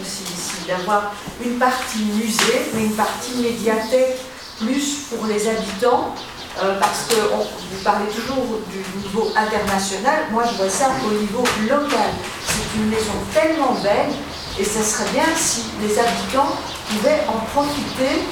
[0.00, 4.16] aussi ici d'avoir une partie musée, mais une partie médiathèque
[4.58, 6.14] plus pour les habitants,
[6.62, 11.44] euh, parce que vous parlez toujours du niveau international, moi je vois ça au niveau
[11.68, 12.12] local.
[12.46, 14.10] C'est une maison tellement belle
[14.58, 16.56] et ce serait bien si les habitants
[16.88, 18.26] pouvaient en profiter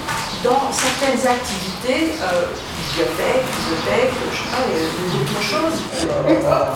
[0.44, 2.46] dans certaines activités, euh,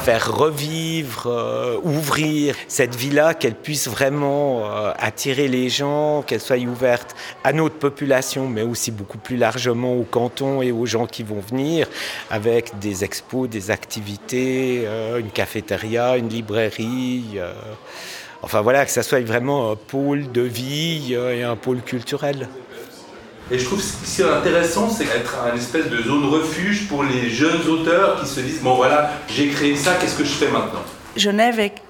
[0.02, 6.58] faire revivre, euh, ouvrir cette villa, qu'elle puisse vraiment euh, attirer les gens, qu'elle soit
[6.58, 11.22] ouverte à notre population, mais aussi beaucoup plus largement au canton et aux gens qui
[11.22, 11.88] vont venir,
[12.30, 17.38] avec des expos, des activités, euh, une cafétéria, une librairie.
[18.42, 22.48] enfin voilà, que ça soit vraiment un pôle de vie et un pôle culturel.
[23.50, 27.02] Et je trouve ce qui est intéressant, c'est d'être une espèce de zone refuge pour
[27.04, 30.48] les jeunes auteurs qui se disent bon voilà, j'ai créé ça, qu'est-ce que je fais
[30.48, 30.82] maintenant?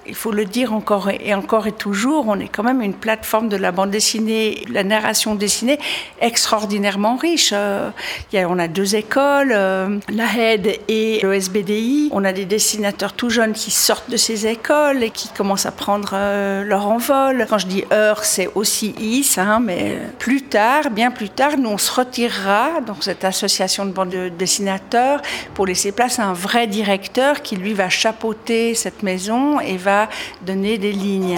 [0.05, 3.49] Il faut le dire encore et encore et toujours, on est quand même une plateforme
[3.49, 5.79] de la bande dessinée, de la narration dessinée
[6.19, 7.53] extraordinairement riche.
[7.53, 7.89] Euh,
[8.33, 12.09] on a deux écoles, euh, la HED et le SBDI.
[12.11, 15.71] On a des dessinateurs tout jeunes qui sortent de ces écoles et qui commencent à
[15.71, 17.45] prendre euh, leur envol.
[17.49, 21.69] Quand je dis heure, c'est aussi is, hein, mais plus tard, bien plus tard, nous
[21.69, 25.21] on se retirera dans cette association de bande de dessinateurs
[25.53, 29.92] pour laisser place à un vrai directeur qui lui va chapeauter cette maison et va
[30.45, 31.37] donner des lignes.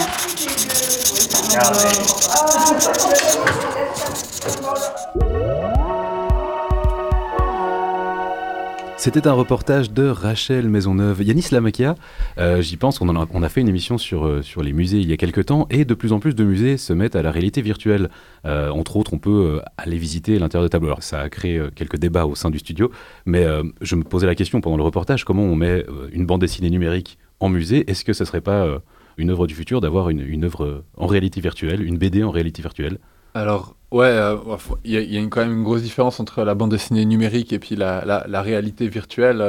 [9.05, 11.21] C'était un reportage de Rachel Maisonneuve.
[11.21, 11.95] Yanis Lamakia,
[12.39, 15.17] euh, j'y pense, on, a, fait une émission sur, euh, les musées il y a
[15.17, 18.09] quelques temps et de plus en plus de musées se mettent à la réalité virtuelle.
[18.45, 20.87] Euh, entre autres, on peut aller visiter l'intérieur de tableaux.
[20.87, 22.89] Alors, ça a créé quelques débats au sein du studio,
[23.27, 23.45] mais
[23.81, 27.19] je me posais la question pendant le reportage comment on met une bande dessinée numérique
[27.39, 28.79] en musée Est-ce que ce serait pas euh,
[29.17, 32.61] une œuvre du futur d'avoir une, œuvre euh, en réalité virtuelle, une BD en réalité
[32.61, 32.97] virtuelle?
[33.33, 34.37] Alors, ouais, euh,
[34.85, 37.75] il y a, quand même une grosse différence entre la bande dessinée numérique et puis
[37.75, 38.01] la,
[38.41, 39.43] réalité virtuelle.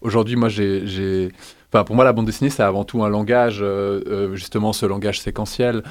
[0.00, 1.30] Aujourd'hui, moi, j'ai...
[1.72, 3.64] Enfin, pour moi, la bande dessinée, c'est avant tout un langage,
[4.32, 5.84] justement, ce langage séquentiel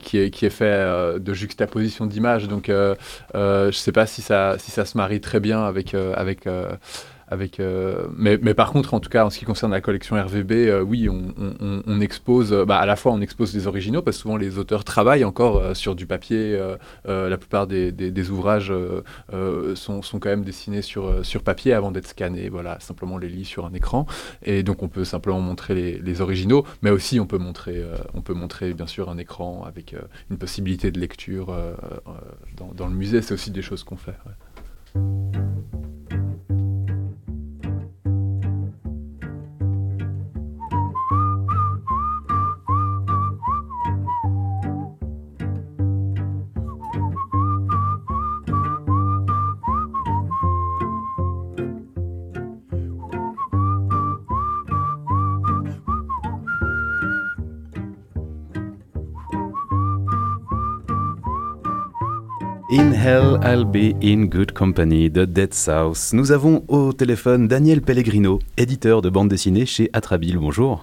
[0.00, 2.48] qui, est, qui est fait de juxtaposition d'images.
[2.48, 5.94] Donc, je ne sais pas si ça, si ça se marie très bien avec...
[5.94, 6.46] avec
[7.60, 10.82] euh, mais, par contre, en tout cas, en ce qui concerne la collection RVB, euh,
[10.82, 14.02] oui, on, on- on- on expose, euh, bah, à la fois on expose des originaux,
[14.02, 16.58] parce que souvent les auteurs travaillent encore sur du papier.
[17.06, 18.72] la plupart des, ouvrages
[19.74, 22.48] sont, quand même dessinés sur, sur papier avant d'être scannés.
[22.48, 24.06] Voilà, simplement les lit sur un écran.
[24.42, 27.82] Et donc on peut simplement montrer les, originaux, mais aussi on peut montrer,
[28.14, 29.94] on peut montrer bien sûr un écran avec
[30.30, 31.54] une possibilité de lecture
[32.76, 33.22] dans, le musée.
[33.22, 34.14] C'est aussi des choses qu'on fait.
[62.74, 66.14] In Hell, I'll Be in Good Company de Dead South.
[66.14, 70.38] Nous avons au téléphone Daniel Pellegrino, éditeur de bande dessinée chez Atrabile.
[70.38, 70.82] Bonjour.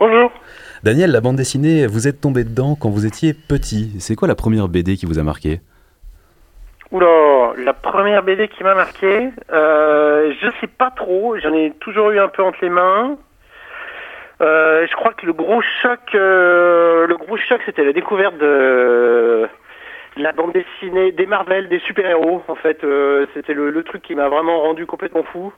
[0.00, 0.32] Bonjour.
[0.82, 3.92] Daniel, la bande dessinée, vous êtes tombé dedans quand vous étiez petit.
[4.00, 5.60] C'est quoi la première BD qui vous a marqué?
[6.90, 12.10] Oula, la première BD qui m'a marqué, euh, je sais pas trop, j'en ai toujours
[12.10, 13.18] eu un peu entre les mains.
[14.40, 19.48] Euh, je crois que le gros choc, euh, le gros choc, c'était la découverte de
[20.16, 22.42] la bande dessinée des Marvel, des super-héros.
[22.48, 25.52] En fait, euh, c'était le, truc qui m'a vraiment rendu complètement fou.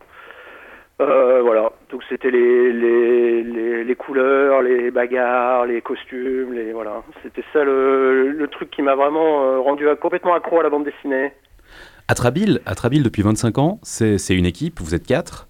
[1.01, 7.03] Euh, voilà, donc c'était les, couleurs, les bagarres, les costumes, les voilà.
[7.23, 11.33] C'était ça le, truc qui m'a vraiment euh, rendu complètement accro à la bande dessinée.
[12.07, 15.49] Atrabile, Atrabile depuis 25 ans, c'est une équipe, vous êtes quatre.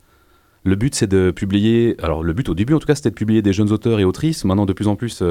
[0.64, 3.14] Le but c'est de publier, alors le but au début en tout cas c'était de
[3.14, 4.46] publier des jeunes auteurs et autrices.
[4.46, 5.22] Maintenant de plus en plus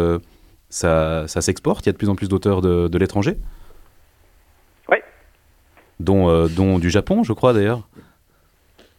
[0.70, 3.38] ça, s'exporte, il y a de plus en plus d'auteurs de l'étranger.
[6.10, 7.82] Euh, dont du Japon je crois d'ailleurs.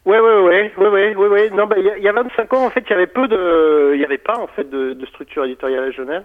[0.06, 1.50] Ouais, ouais, ouais, ouais, ouais, ouais.
[1.50, 3.92] Non, bah, il y, y a 25 ans, en fait, il y avait peu de,
[3.94, 6.24] il y avait pas, en fait, de, structure éditoriale à Genève.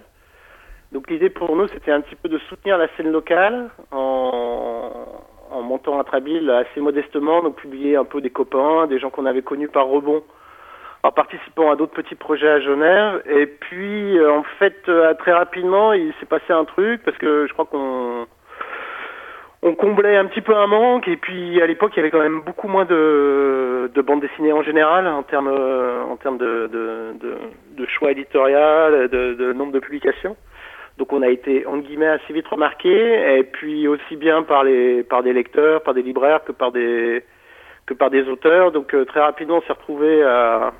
[0.91, 4.91] Donc, l'idée pour nous, c'était un petit peu de soutenir la scène locale en,
[5.49, 9.25] en montant un Trabille assez modestement, donc publier un peu des copains, des gens qu'on
[9.25, 10.23] avait connus par rebond,
[11.03, 13.23] en participant à d'autres petits projets à Genève.
[13.29, 17.47] Et puis, euh, en fait, euh, très rapidement, il s'est passé un truc, parce que
[17.47, 18.27] je crois qu'on,
[19.61, 22.21] on comblait un petit peu un manque et puis à l'époque il y avait quand
[22.21, 28.11] même beaucoup moins de, de bandes dessinées en général en termes en termes de, choix
[28.11, 30.35] éditorial, de, de nombre de publications.
[30.99, 35.01] Donc on a été en guillemets assez vite remarqué et puis aussi bien par les
[35.03, 37.23] par des lecteurs, par des libraires que par des
[37.85, 38.73] que par des auteurs.
[38.73, 40.73] Donc euh, très rapidement on s'est retrouvé à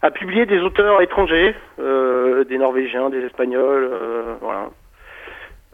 [0.00, 4.70] à publier des auteurs étrangers, euh, des Norvégiens, des Espagnols, euh, voilà.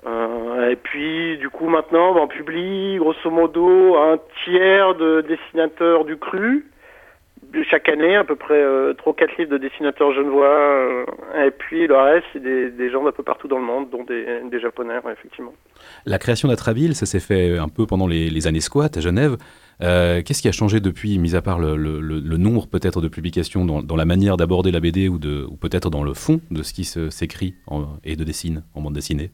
[0.07, 6.17] Euh, et puis, du coup, maintenant, on publie grosso modo un tiers de dessinateurs du
[6.17, 6.67] cru.
[7.69, 10.47] Chaque année, à peu près euh, 3 ou 4 livres de dessinateurs genevois.
[10.47, 11.05] euh,
[11.45, 14.61] et puis, le reste, c'est des, gens d'un peu partout dans le monde, dont des,
[14.61, 15.53] japonais, effectivement.
[16.07, 19.37] La création d'Atrabile, ça s'est fait un peu pendant les, années squat à Genève.
[19.83, 23.97] Euh, Qu'est-ce qui a changé depuis, mis à part le, nombre peut-être de publications dans,
[23.97, 27.57] la manière d'aborder la BD ou, ou peut-être dans le fond de ce qui s'écrit
[28.05, 29.31] et de dessine en bande dessinée?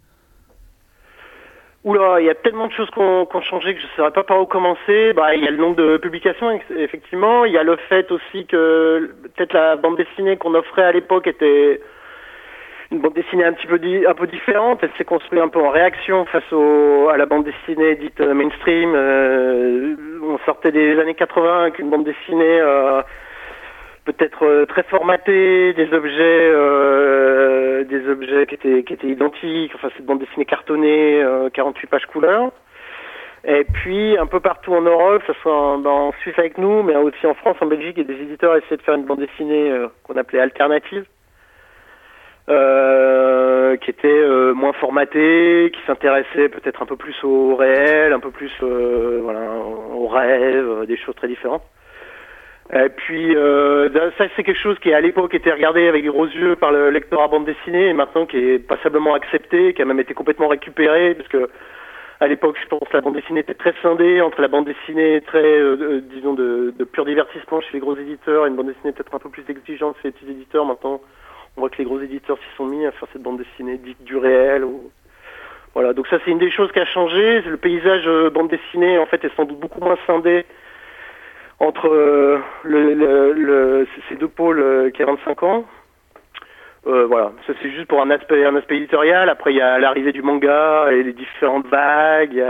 [1.87, 3.90] Oula, il y a tellement de choses qui ont qui ont changé que je ne
[3.92, 5.12] saurais pas par où commencer.
[5.12, 7.44] Bah, il y a le nombre de publications, effectivement.
[7.44, 11.29] Il y a le fait aussi que peut-être la bande dessinée qu'on offrait à l'époque
[11.29, 11.81] était
[12.90, 14.81] une bande dessinée un petit peu un peu différente.
[14.83, 18.92] Elle s'est construite un peu en réaction face à la bande dessinée dite euh, mainstream.
[18.92, 19.94] Euh,
[20.25, 23.01] on sortait des années 80 avec une bande dessinée euh,
[24.07, 29.73] peut-être euh, très formatée, des objets, euh, des objets qui étaient, identiques.
[29.75, 32.53] Enfin, cette bande dessinée cartonnée, euh, 48 pages couleur.
[33.45, 36.57] Et puis, un peu partout en Europe, que ce soit en, ben, en Suisse avec
[36.59, 39.21] nous, mais aussi en France, en Belgique, et des éditeurs essaient de faire une bande
[39.21, 41.05] dessinée euh, qu'on appelait alternative,
[42.49, 48.21] euh, qui était euh, moins formatée, qui s'intéressait peut-être un peu plus au réel, un
[48.21, 49.40] peu plus euh, voilà,
[49.95, 51.62] au rêve, euh, des choses très différentes.
[52.72, 56.26] Et puis, euh, ça, c'est quelque chose qui, à l'époque, était regardé avec des gros
[56.26, 59.85] yeux par le lecteur à bande dessinée, et maintenant qui est passablement accepté, qui a
[59.85, 61.48] même été complètement récupéré, parce que
[62.18, 65.44] à l'époque, je pense, la bande dessinée était très scindée entre la bande dessinée très,
[65.44, 68.92] euh, euh, disons, de, de pur divertissement chez les gros éditeurs et une bande dessinée
[68.92, 70.64] peut-être un peu plus exigeante chez les petits éditeurs.
[70.64, 71.00] Maintenant,
[71.57, 74.02] on voit que les gros éditeurs s'y sont mis à faire cette bande dessinée dite
[74.02, 74.64] du réel.
[74.64, 74.90] Ou...
[75.74, 77.42] Voilà, donc ça, c'est une des choses qui a changé.
[77.42, 80.46] Le paysage euh, bande dessinée, en fait, est sans doute beaucoup moins scindé
[81.59, 82.38] entre euh,
[84.09, 85.64] ces deux pôles euh, qui a 25 ans.
[86.87, 88.45] Euh, voilà, ça c'est juste pour un aspect,
[88.77, 89.29] éditorial.
[89.29, 92.40] Après, il y a l'arrivée du manga et les différentes vagues.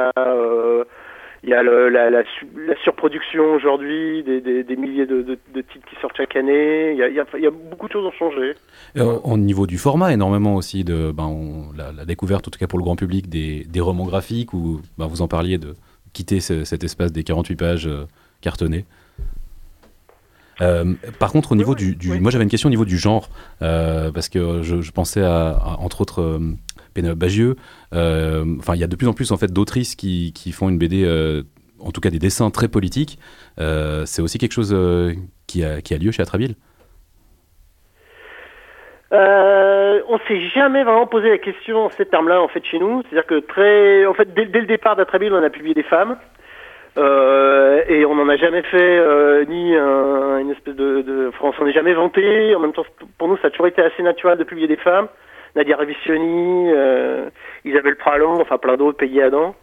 [1.43, 5.23] Il y a, la, la su- la surproduction aujourd'hui, des, milliers de,
[5.55, 6.93] titres qui sortent chaque année.
[6.93, 8.55] Il y a, beaucoup de choses ont changé.
[8.97, 11.31] Au niveau du format, énormément aussi de ben,
[11.77, 15.23] la, découverte, en tout cas pour le grand public, des, romans graphiques où ben, vous
[15.23, 15.75] en parliez de
[16.13, 17.89] quitter ce- cet espace des 48 pages
[20.63, 23.29] Euh, par contre, au niveau du, du- moi j'avais une question au niveau du genre
[23.61, 26.39] euh, parce que je, je pensais à, à, entre autres euh,
[26.95, 27.57] Pénélope Bagieux.
[27.93, 30.71] Euh, Enfin, il y a de plus en plus en fait d'autrices qui, qui font
[30.71, 31.05] une BD,
[31.79, 33.19] en tout cas des dessins très politiques.
[33.59, 34.75] C'est aussi quelque chose
[35.47, 36.55] qui, a, qui a lieu chez Atrabile.
[39.13, 43.03] Euh, on s'est jamais vraiment posé la question en ces termes-là en fait chez nous.
[43.03, 46.17] C'est-à-dire que très, en fait, dès, dès le départ d'Atrabile, on a publié des femmes.
[46.99, 51.49] Euh, et on n'en a jamais fait euh, ni un- une espèce de, de enfin,
[51.49, 52.55] on s'en est jamais vanté.
[52.55, 52.87] En même temps,
[53.19, 55.09] pour nous, ça a toujours été assez naturel de publier des femmes.
[55.55, 57.29] Nadia Revisioni, euh,
[57.65, 59.55] Isabelle Pralon, enfin plein d'autres, Peggy Adam.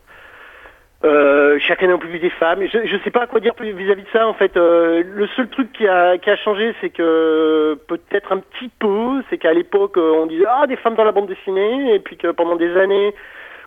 [1.06, 2.62] Euh, chaque année on publie des femmes.
[2.66, 4.56] Je je sais pas quoi dire vis-à-vis de ça en fait.
[4.56, 9.22] Euh, le seul truc qui a qui a changé, c'est que peut-être un petit peu,
[9.30, 12.32] c'est qu'à l'époque on disait ah des femmes dans la bande dessinée et puis que
[12.32, 13.14] pendant des années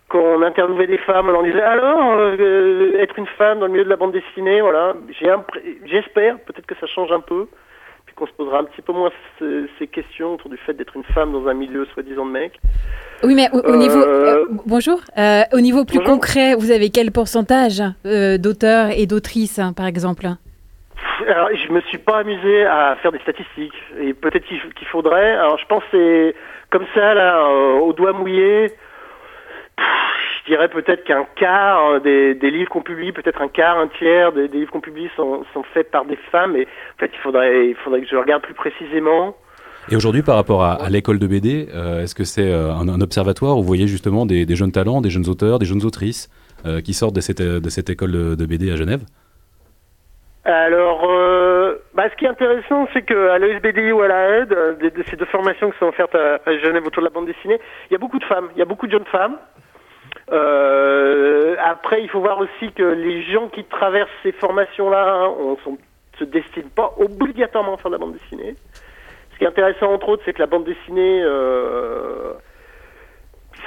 [0.09, 3.71] quand on interviewait des femmes, on leur disait alors euh, être une femme dans le
[3.73, 4.93] milieu de la bande dessinée, voilà.
[5.85, 7.47] J'espère peut-être que ça change un peu.
[8.05, 10.95] Puis qu'on se posera un petit peu moins ces, ces questions autour du fait d'être
[10.95, 12.53] une femme dans un milieu soi-disant de mec.
[13.23, 14.01] Oui, mais au, au Euh, niveau.
[14.01, 14.99] euh, bonjour.
[15.51, 16.13] Au niveau plus bonjour.
[16.13, 17.83] concret, vous avez quel pourcentage
[18.39, 20.25] d'auteurs et d'autrices, hein, par exemple?
[21.27, 23.73] Alors, je me suis pas amusé à faire des statistiques.
[23.99, 25.33] Et peut-être qu'il faudrait.
[25.33, 25.97] Alors, je pense que
[26.31, 26.35] c'est
[26.69, 28.69] comme ça, là, au doigt mouillé.
[29.75, 29.85] pff,
[30.47, 33.89] Je dirais peut-être qu'un quart euh, des, des livres qu'on publie, peut-être un quart, un
[33.99, 36.55] tiers des, des livres qu'on publie sont, sont faits par des femmes.
[36.55, 39.35] Et en fait, il faudrait, il faudrait que je regarde plus précisément.
[39.91, 42.87] Et aujourd'hui, par rapport à, à l'école de BD, euh, est-ce que c'est euh, un,
[42.87, 45.83] un observatoire où vous voyez justement des, des jeunes talents, des jeunes auteurs, des jeunes
[45.83, 46.29] autrices
[46.65, 49.01] euh, qui sortent de cette, de cette école de, de BD à Genève?
[50.45, 54.75] Alors, euh, bah, ce qui est intéressant, c'est qu'à l'ESBDI ou à la aide, euh,
[54.75, 57.25] de, de ces deux formations qui sont offertes à, à Genève autour de la bande
[57.25, 59.35] dessinée, il y a beaucoup de femmes, il y a beaucoup de jeunes femmes.
[60.31, 65.57] Euh, après, il faut voir aussi que les gens qui traversent ces formations-là hein, on
[65.63, 65.77] sont-
[66.19, 68.55] se destinent pas obligatoirement à faire de la bande dessinée.
[69.33, 72.33] Ce qui est intéressant, entre autres, c'est que la bande dessinée euh,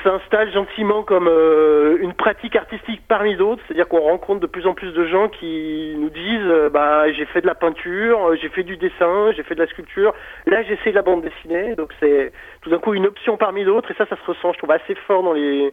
[0.03, 4.75] s'installe gentiment comme euh, une pratique artistique parmi d'autres, c'est-à-dire qu'on rencontre de plus en
[4.75, 8.49] plus de gens qui nous disent euh, bah j'ai fait de la peinture, euh, j'ai
[8.49, 10.15] fait du dessin, j'ai fait de la sculpture,
[10.47, 12.33] là j'essaie de la bande dessinée, donc c'est
[12.63, 14.95] tout d'un coup une option parmi d'autres et ça ça se ressent je trouve assez
[15.07, 15.73] fort dans les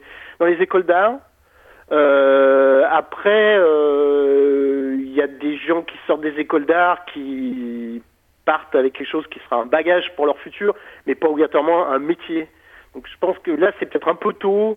[0.62, 1.16] écoles d'art.
[1.90, 8.02] Après il y a des gens qui sortent des écoles d'art qui
[8.46, 10.74] partent avec quelque chose qui sera un bagage pour leur futur,
[11.06, 12.48] mais pas obligatoirement un métier.
[12.98, 14.76] Donc je pense que là c'est peut-être un peu tôt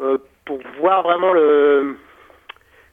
[0.00, 1.96] euh, pour voir vraiment le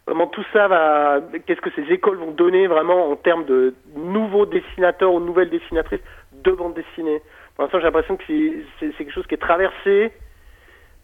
[0.08, 4.47] comment tout ça va, qu'est-ce que ces écoles vont donner vraiment en termes de nouveaux
[4.47, 6.02] dessinateurs ou nouvelles dessinatrices
[6.34, 7.22] de bande dessinée.
[7.54, 10.12] Pour l'instant j'ai l'impression que c'est quelque chose qui est traversé.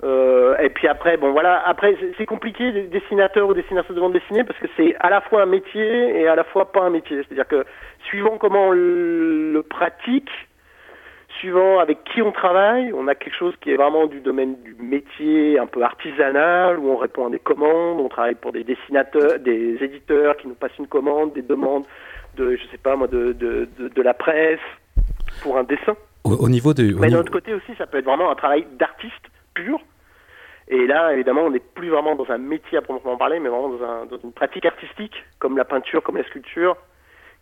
[0.04, 4.14] Euh, et puis après, bon voilà, après c'est- compliqué des dessinateurs ou dessinatrices de bande
[4.14, 6.90] dessinée parce que c'est à la fois un métier et à la fois pas un
[6.90, 7.18] métier.
[7.18, 7.64] C'est-à-dire que
[8.10, 10.32] suivant comment on le pratique,
[11.40, 14.76] suivant avec qui on travaille, on a quelque chose qui est vraiment du domaine du
[14.80, 19.40] métier un peu artisanal, où on répond à des commandes, on travaille pour des dessinateurs,
[19.40, 21.86] des éditeurs qui nous passent une commande, des demandes
[22.38, 24.60] de, je sais pas moi, de, de, de, de la presse
[25.42, 25.96] pour un dessin.
[26.24, 26.94] Au, au niveau de...
[26.94, 29.80] au Mais d'un autre côté aussi, ça peut être vraiment un travail d'artiste pur.
[30.68, 33.70] Et là, évidemment, on n'est plus vraiment dans un métier à proprement parler, mais vraiment
[33.70, 36.76] dans, un- dans une pratique artistique, comme la peinture, comme la sculpture,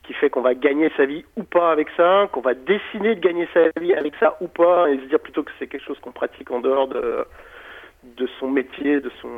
[0.06, 3.22] qui fait qu'on va gagner sa vie ou pas avec ça, qu'on va décider de
[3.22, 5.97] gagner sa vie avec ça ou pas, et se dire plutôt que c'est quelque chose
[6.01, 7.26] qu'on pratique en dehors de,
[8.18, 9.30] de son métier, de son,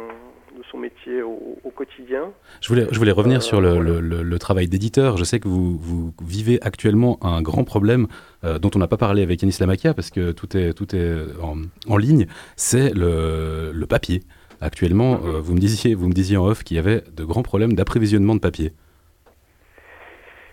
[0.58, 2.32] de son métier au, au quotidien.
[2.62, 5.18] Je voulais, je voulais Euh, revenir sur le, le- le- le travail d'éditeur.
[5.18, 8.08] Je sais que vous, vous vivez actuellement un grand problème
[8.44, 11.16] euh, dont on n'a pas parlé avec Yanis Lamakia parce que tout est, tout est
[11.44, 11.58] en,
[11.88, 14.22] en ligne, c'est le, le papier.
[14.62, 15.28] Actuellement, Mhm.
[15.28, 17.74] euh, vous, me disiez, vous me disiez en off qu'il y avait de grands problèmes
[17.74, 18.72] d'approvisionnement de papier.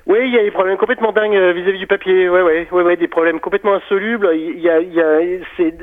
[0.06, 2.28] Oui, il y a des problèmes complètement dingues euh, vis-à-vis du papier.
[2.28, 4.28] Ouais, ouais, ouais, des problèmes complètement insolubles.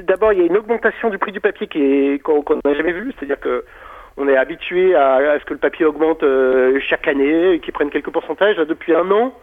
[0.03, 2.91] D'abord il y a une augmentation du prix du papier qui est qu'on n'a jamais
[2.91, 3.13] vu.
[3.17, 3.63] C'est-à-dire que
[4.17, 7.89] on est habitué à, ce que le papier augmente euh, chaque année, et qu'il prenne
[7.89, 8.57] quelques pourcentages.
[8.57, 9.33] Depuis un an,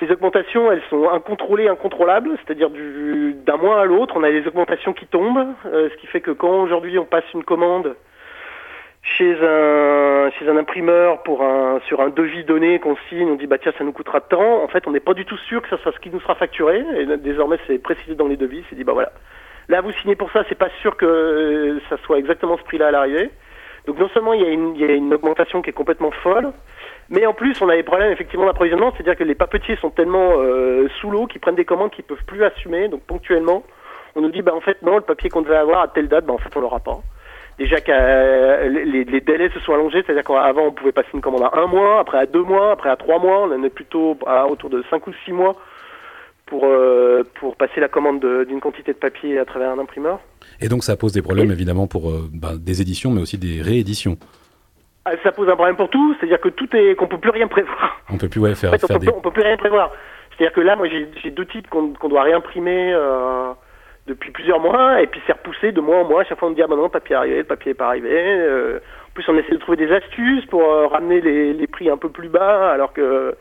[0.00, 2.30] ces augmentations, elles sont incontrôlées, incontrôlables.
[2.44, 6.06] C'est-à-dire du- d'un mois à l'autre, on a des augmentations qui tombent, euh, ce qui
[6.06, 7.94] fait que quand aujourd'hui on passe une commande
[9.04, 13.46] chez un chez un imprimeur pour un sur un devis donné qu'on signe, on dit
[13.46, 14.62] bah tiens ça nous coûtera tant.
[14.62, 16.34] En fait, on n'est pas du tout sûr que ça soit ce qui nous sera
[16.34, 16.82] facturé.
[16.96, 18.64] Et désormais, c'est précisé dans les devis.
[18.68, 19.12] C'est dit bah voilà.
[19.68, 22.88] Là, vous signez pour ça, c'est pas sûr que euh, ça soit exactement ce prix-là
[22.88, 23.30] à l'arrivée.
[23.86, 26.10] Donc non seulement il y a une il y a une augmentation qui est complètement
[26.10, 26.52] folle,
[27.10, 30.36] mais en plus on a des problèmes effectivement d'approvisionnement, c'est-à-dire que les papetiers sont tellement
[30.38, 32.88] euh, sous l'eau qu'ils prennent des commandes qu'ils peuvent plus assumer.
[32.88, 33.62] Donc ponctuellement,
[34.16, 36.24] on nous dit bah en fait non, le papier qu'on devait avoir à telle date,
[36.24, 36.98] bah en fait on l'aura pas
[37.58, 41.20] déjà que euh, les, les délais se sont allongés, c'est-à-dire qu'avant on pouvait passer une
[41.20, 43.70] commande à un mois, après à deux mois, après à trois mois, on en est
[43.70, 45.56] plutôt à autour de cinq ou six mois
[46.46, 50.20] pour euh, pour passer la commande de- d'une quantité de papier à travers un imprimeur.
[50.60, 53.62] Et donc ça pose des problèmes évidemment pour euh, ben, des éditions, mais aussi des
[53.62, 54.16] rééditions.
[55.06, 57.46] Ah, Ça pose un problème pour tout, c'est-à-dire que tout est qu'on peut plus rien
[57.46, 58.00] prévoir.
[58.10, 59.10] On peut plus ouais, faire, En fait, on faire peut, des...
[59.10, 59.90] plus, on peut plus rien prévoir.
[60.36, 63.52] C'est-à-dire que là, moi, j'ai deux titres qu'on qu'on doit réimprimer euh,
[64.06, 66.22] depuis plusieurs mois, et puis c'est repoussé de mois en mois.
[66.22, 67.70] À chaque fois, on me dit ah ben non, le papier est arrivé, le papier
[67.72, 68.10] est pas arrivé.
[68.12, 71.88] Euh, en plus, on essaie de trouver des astuces pour euh, ramener les, les prix
[71.88, 73.34] un peu plus bas, alors que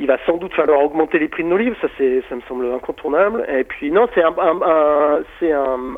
[0.00, 1.76] il va sans doute falloir augmenter les prix de nos livres.
[1.80, 3.44] Ça, c'est, ça me semble incontournable.
[3.48, 5.96] Et puis non, c'est un, un- un- c'est un-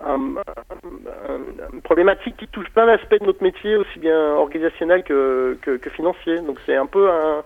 [1.74, 5.90] une problématique qui touche plein d'aspects de notre métier, aussi bien organisationnel que, que, que
[5.90, 6.40] financier.
[6.40, 7.42] Donc c'est un peu un,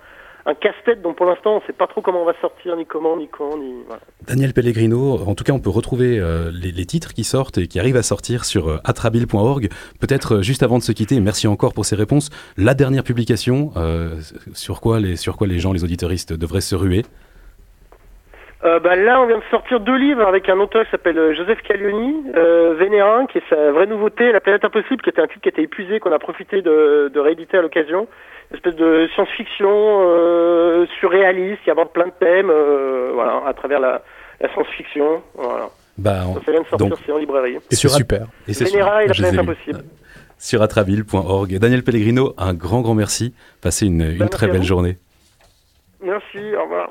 [0.47, 2.85] un casse-tête dont pour l'instant on ne sait pas trop comment on va sortir, ni
[2.85, 3.75] comment, ni quand, ni.
[4.27, 7.81] Daniel Pellegrino, en tout cas, on peut retrouver euh, les, titres qui sortent et qui
[7.81, 9.69] arrivent à sortir sur euh, atrabile.org.
[10.01, 12.31] Peut-être euh, juste avant de se quitter, merci encore pour ces réponses.
[12.57, 14.21] La dernière publication, euh,
[14.53, 17.05] sur quoi les sur quoi les gens, les auditeuristes devraient se ruer?
[18.65, 21.35] Euh, bah, là, on vient de sortir deux livres avec un auteur qui s'appelle euh,
[21.35, 25.27] Joseph Caglioni, euh, Vénérin, qui est sa vraie nouveauté, La planète impossible, qui était un
[25.27, 28.09] titre qui était épuisé, qu'on a profité de, de rééditer à l'occasion.
[28.51, 33.81] Une espèce de science-fiction euh, surréaliste qui aborde plein de thèmes, euh, voilà, à travers
[33.81, 34.03] la,
[34.41, 35.23] la science-fiction.
[35.35, 35.69] Voilà.
[35.99, 37.57] Bah, on- Ça vient de sortir, donc- c'est en librairie.
[37.71, 38.27] Et c'est super.
[38.49, 39.85] Et c'est Vénéra et la planète impossible.
[40.39, 41.59] Sur atrabile.org.
[41.59, 43.35] Daniel Pellegrino, un grand, grand merci.
[43.63, 44.97] Passez une, très belle journée.
[46.03, 46.91] Merci, au revoir.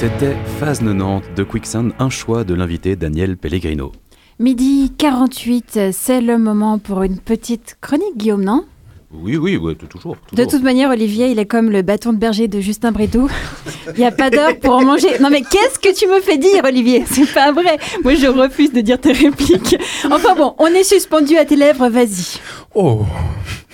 [0.00, 3.92] C'était Phase 90 de Quicksand, un choix de l'invité Daniel Pellegrino.
[4.38, 8.64] Midi 48, c'est le moment pour une petite chronique, Guillaume, non?
[9.12, 10.16] Oui, oui, ouais, toujours.
[10.32, 13.28] De toute manière, Olivier, il est comme le bâton de berger de Justin Brédoux.
[13.88, 15.18] Il n'y a pas d'heure pour en manger.
[15.20, 17.04] Non mais qu'est-ce que tu me fais dire, Olivier?
[17.06, 17.76] C'est pas vrai.
[18.02, 19.76] Moi, je refuse de dire tes répliques.
[20.10, 22.40] Enfin bon, on est suspendu à tes lèvres, vas-y.
[22.74, 23.02] Oh,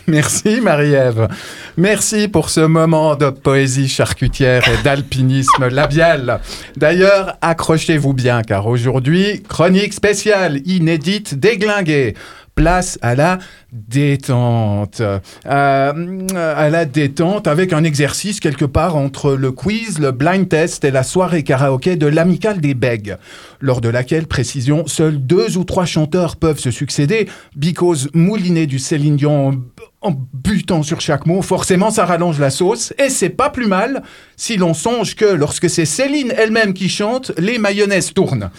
[0.08, 1.28] merci Marie-Ève.
[1.76, 6.40] Merci pour ce moment de poésie charcutière et d'alpinisme labial.
[6.76, 12.14] D'ailleurs, accrochez-vous bien car aujourd'hui, chronique spéciale, inédite, déglinguée.
[12.54, 13.38] Place à la
[13.70, 15.02] détente.
[15.02, 20.82] Euh, à la détente avec un exercice quelque part entre le quiz, le blind test
[20.84, 23.18] et la soirée karaoké de l'amicale des bègues,
[23.60, 28.78] lors de laquelle, précision, seuls deux ou trois chanteurs peuvent se succéder, because mouliné du
[28.78, 29.62] Céline Dion
[30.06, 34.02] en butant sur chaque mot, forcément ça rallonge la sauce, et c'est pas plus mal
[34.36, 38.50] si l'on songe que lorsque c'est Céline elle-même qui chante, les mayonnaises tournent.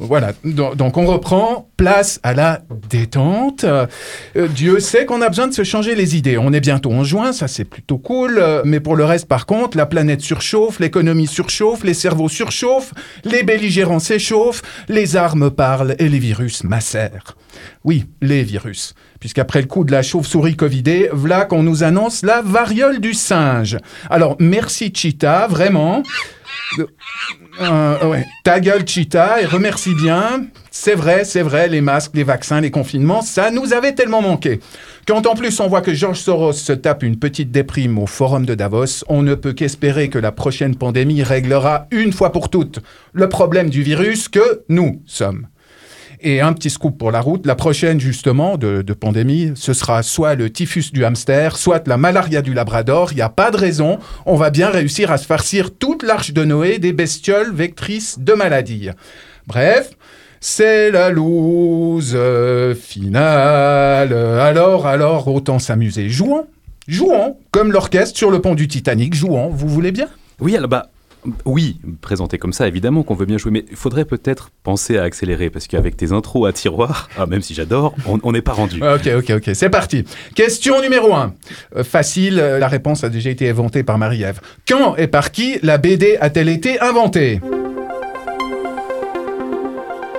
[0.00, 3.64] Voilà, donc on reprend, place à la détente.
[3.64, 3.86] Euh,
[4.54, 6.38] Dieu sait qu'on a besoin de se changer les idées.
[6.38, 9.44] On est bientôt en juin, ça c'est plutôt cool, euh, mais pour le reste par
[9.44, 15.96] contre, la planète surchauffe, l'économie surchauffe, les cerveaux surchauffent, les belligérants s'échauffent, les armes parlent
[15.98, 17.36] et les virus macèrent.
[17.82, 18.94] Oui, les virus.
[19.20, 23.78] Puisqu'après le coup de la chauve-souris covidée, voilà qu'on nous annonce la variole du singe.
[24.10, 26.02] Alors, merci Cheetah, vraiment.
[27.60, 28.26] Euh, ouais.
[28.44, 30.46] Ta gueule, Cheetah, et remercie bien.
[30.70, 34.60] C'est vrai, c'est vrai, les masques, les vaccins, les confinements, ça nous avait tellement manqué.
[35.08, 38.46] Quand en plus on voit que George Soros se tape une petite déprime au forum
[38.46, 42.78] de Davos, on ne peut qu'espérer que la prochaine pandémie réglera une fois pour toutes
[43.12, 45.48] le problème du virus que nous sommes.
[46.20, 50.34] Et un petit scoop pour la route, la prochaine justement de, pandémie, ce sera soit
[50.34, 53.12] le typhus du hamster, soit la malaria du labrador.
[53.12, 56.32] Il n'y a pas de raison, on va bien réussir à se farcir toute l'arche
[56.32, 58.90] de Noé des bestioles vectrices de maladies.
[59.46, 59.90] Bref,
[60.40, 62.18] c'est la loose
[62.80, 64.12] finale.
[64.12, 66.08] Alors, alors, autant s'amuser.
[66.08, 66.46] Jouons,
[66.88, 70.08] jouons, comme l'orchestre sur le pont du Titanic, jouons, vous voulez bien?
[70.40, 70.90] Oui, alors bah.
[71.44, 75.02] Oui, présenté comme ça, évidemment qu'on veut bien jouer, mais il faudrait peut-être penser à
[75.02, 78.80] accélérer, parce qu'avec tes intros à tiroir, ah, même si j'adore, on n'est pas rendu.
[78.82, 80.04] Ok, ok, ok, c'est parti.
[80.34, 81.34] Question numéro 1.
[81.82, 84.40] facile, euh, la réponse a déjà été inventée par Marie-Ève.
[84.66, 87.40] Quand et par qui la BD a-t-elle été inventée?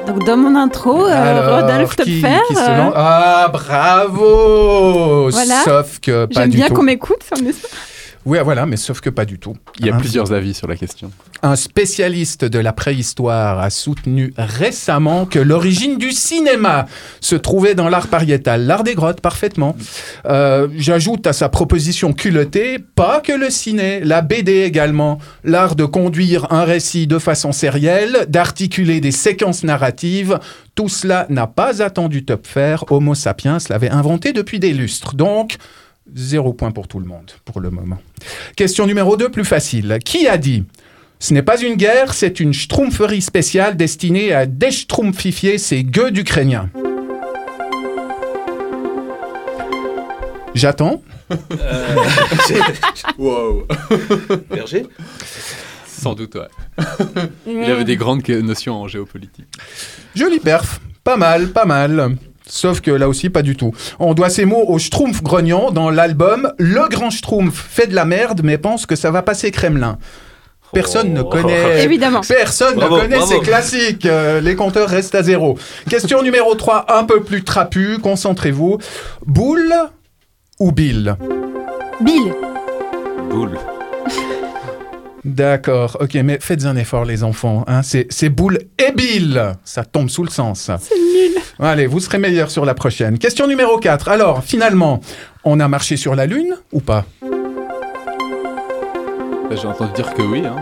[0.07, 2.37] Donc dans mon intro, euh, Alors, Rodolphe qui- Topfer.
[2.47, 2.93] qui se euh, lance?
[2.95, 5.63] Ah, bravo Voilà.
[5.63, 7.51] Sauf que pas J'aime bien qu'on m'écoute, ça me-
[8.29, 9.57] Oui, voilà, mais sauf que pas du tout.
[9.79, 11.09] Il y a plusieurs avis sur la question.
[11.41, 16.85] Un spécialiste de la préhistoire a soutenu récemment que l'origine du cinéma
[17.21, 19.75] se trouvait dans l'art pariétal, l'art des grottes, parfaitement.
[20.27, 25.85] Euh, J'ajoute à sa proposition culottée, pas que le ciné, la BD également, l'art de
[25.85, 30.37] conduire un récit de façon sérielle, d'articuler des séquences narratives,
[30.75, 35.15] tout cela n'a pas attendu Topfer, Homo sapiens l'avait inventé depuis des lustres.
[35.15, 35.57] Donc,
[36.15, 37.97] zéro point pour tout le monde, pour le moment.
[38.55, 39.99] Question numéro 2, plus facile.
[40.03, 40.63] Qui a dit
[41.21, 46.69] ce n'est pas une guerre, c'est une schtroumpferie spéciale destinée à déchtroumpfifier ces gueux d'Ukrainiens?
[50.55, 51.01] J'attends.
[53.17, 53.67] wow.
[54.49, 54.85] Berger?
[55.85, 56.85] Sans doute, ouais.
[57.45, 59.47] Il avait des grandes notions en géopolitique.
[60.15, 60.79] Joli perf.
[61.03, 62.15] Pas mal, pas mal.
[62.49, 63.73] Sauf que là aussi, pas du tout.
[63.99, 68.05] On doit ces mots au Schtroumpf grognon dans l'album Le Grand Schtroumpf fait de la
[68.05, 69.97] merde mais pense que ça va passer Kremlin.
[70.73, 71.83] Personne ne connaît.
[71.83, 72.21] Évidemment.
[72.27, 73.31] Personne Bravo, ne connaît bravo.
[73.31, 74.05] ces classiques.
[74.05, 75.57] Euh, les compteurs restent à zéro.
[75.89, 77.97] Question numéro 3, un peu plus trapu.
[78.01, 78.77] Concentrez-vous.
[79.25, 79.73] Boule
[80.59, 81.15] ou Bill?
[82.01, 82.33] Bill.
[83.31, 83.57] Boule.
[85.25, 87.63] D'accord, ok, mais faites un effort, les enfants.
[87.67, 87.83] Hein.
[87.83, 89.41] C'est c'est boule et bille.
[89.63, 90.71] Ça tombe sous le sens.
[90.81, 91.41] C'est nul.
[91.59, 93.19] Allez, vous serez meilleurs sur la prochaine.
[93.19, 94.07] Question numéro 4.
[94.07, 95.01] Alors, finalement,
[95.43, 97.05] on a marché sur la Lune ou pas?
[97.21, 100.43] Bah, J'ai entendu dire que oui.
[100.45, 100.55] Hein.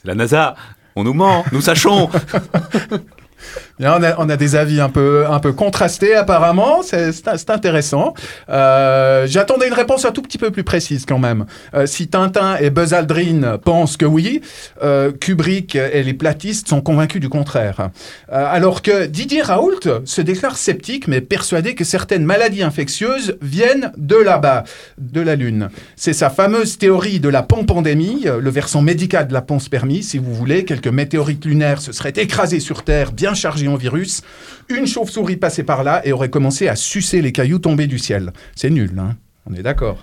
[0.00, 0.54] C'est la NASA.
[0.94, 2.08] On nous ment, nous sachons.
[3.78, 8.14] Là, on, a, des avis un peu, un peu contrastés apparemment, c'est intéressant.
[8.48, 11.46] Euh, J'attendais une réponse un tout petit peu plus précise quand même.
[11.74, 14.40] Euh, si Tintin et Buzz Aldrin pensent que oui,
[14.82, 17.90] euh, Kubrick et les platistes sont convaincus du contraire.
[18.30, 24.16] Alors que Didier Raoult se déclare sceptique mais persuadé que certaines maladies infectieuses viennent de
[24.16, 24.64] là-bas,
[24.98, 25.68] de la Lune.
[25.96, 30.18] C'est sa fameuse théorie de la pandémie, euh, le versant médical de la panspermie, si
[30.18, 30.64] vous voulez.
[30.64, 34.22] Quelques météorites lunaires se seraient écrasés sur Terre, bien chargés virus.
[34.68, 38.32] Une chauve-souris passait par là et aurait commencé à sucer les cailloux tombés du ciel.
[38.54, 40.02] C'est nul, hein on est d'accord.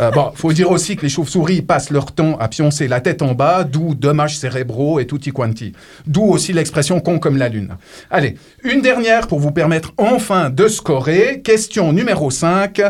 [0.00, 3.22] Euh, bon, faut dire aussi que les chauves-souris passent leur temps à pioncer la tête
[3.22, 5.72] en bas, d'où dommages cérébraux et tutti quanti.
[6.06, 7.76] D'où aussi l'expression con comme la lune.
[8.10, 8.34] Allez,
[8.64, 11.40] une dernière pour vous permettre enfin de scorer.
[11.42, 12.82] Question numéro 5.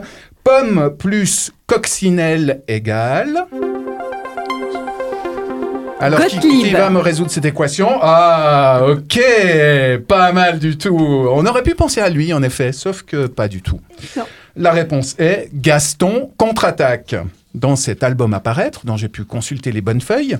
[0.42, 3.46] Pomme plus coccinelle égale.
[6.00, 7.98] Alors, qui, va me résoudre cette équation?
[8.00, 9.20] Ah, ok,
[10.08, 10.96] pas mal du tout.
[10.98, 13.80] On aurait pu penser à lui, en effet, sauf que pas du tout.
[14.16, 14.24] Non.
[14.56, 17.16] La réponse est Gaston contre-attaque.
[17.54, 20.38] Dans cet album à paraître, dont j'ai pu consulter les bonnes feuilles,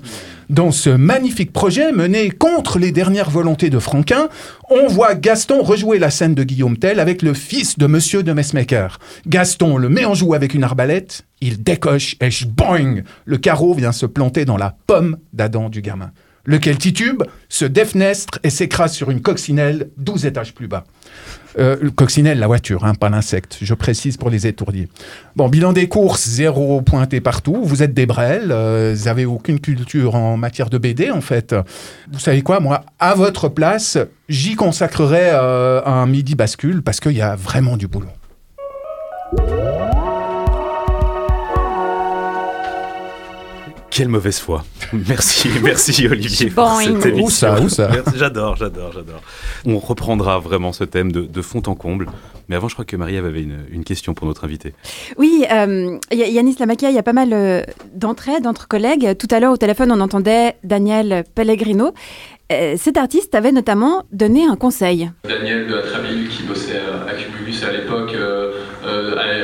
[0.49, 4.29] dans ce magnifique projet mené contre les dernières volontés de Franquin,
[4.71, 8.33] on voit Gaston rejouer la scène de Guillaume Tell avec le fils de Monsieur de
[8.33, 9.01] Messmaker.
[9.27, 13.93] Gaston le met en joue avec une arbalète, il décoche et boing Le carreau vient
[13.93, 16.13] se planter dans la pomme d'Adam du gamin.
[16.45, 20.85] Lequel titube, se défenestre et s'écrase sur une coccinelle 12 étages plus bas.
[21.59, 23.59] Euh, le coccinelle, la voiture, hein, pas l'insecte.
[23.61, 24.89] Je précise pour les étourdis.
[25.37, 27.61] Bon, bilan des courses, zéro pointé partout.
[27.63, 31.55] Vous êtes des brels, euh, vous avez aucune culture en matière de BD, en fait.
[32.13, 33.99] Vous savez quoi, moi, à votre place,
[34.29, 38.09] j'y consacrerai euh, un midi bascule parce qu'il y a vraiment du boulot.
[43.91, 44.65] Quelle mauvaise foi.
[44.93, 46.47] Merci, merci Olivier.
[46.51, 46.81] pour Boing.
[46.81, 47.25] cette émission.
[47.27, 49.21] Où ça, où ça J'adore, j'adore, j'adore.
[49.67, 52.07] On reprendra vraiment ce thème de, de fond en comble.
[52.49, 54.75] Mais avant, je crois que Marie-Ève avait une, une question pour notre invité.
[55.19, 57.63] Oui, euh, Yanis Lamakia, il y a pas mal euh,
[57.95, 59.17] d'entraide entre collègues.
[59.19, 61.93] Tout à l'heure, au téléphone, on entendait Daniel Pellegrino.
[62.53, 65.11] Euh, cet artiste avait notamment donné un conseil.
[65.29, 68.60] Daniel de Atrabile, qui bossait à Cumulus à l'époque, euh,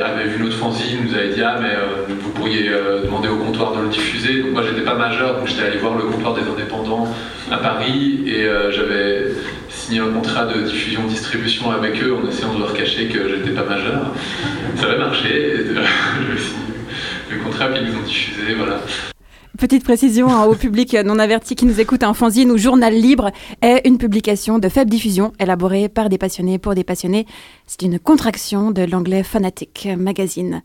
[0.03, 3.37] avait vu notre fanzine, nous avait dit Ah, mais euh, vous pourriez euh, demander au
[3.37, 4.41] comptoir de le diffuser.
[4.41, 7.07] Donc, moi, j'étais pas majeur, donc j'étais allé voir le comptoir des indépendants
[7.51, 9.31] à Paris et euh, j'avais
[9.69, 13.63] signé un contrat de diffusion-distribution avec eux en essayant de leur cacher que j'étais pas
[13.63, 14.13] majeur.
[14.75, 15.83] Ça avait marché, et, euh,
[17.31, 18.81] le contrat, puis ils nous ont diffusé, voilà.
[19.57, 23.31] Petite précision hein, au public non averti qui nous écoute, un fanzine ou journal libre
[23.63, 27.25] est une publication de faible diffusion élaborée par des passionnés pour des passionnés.
[27.65, 30.61] C'est une contraction de l'anglais Fanatic Magazine.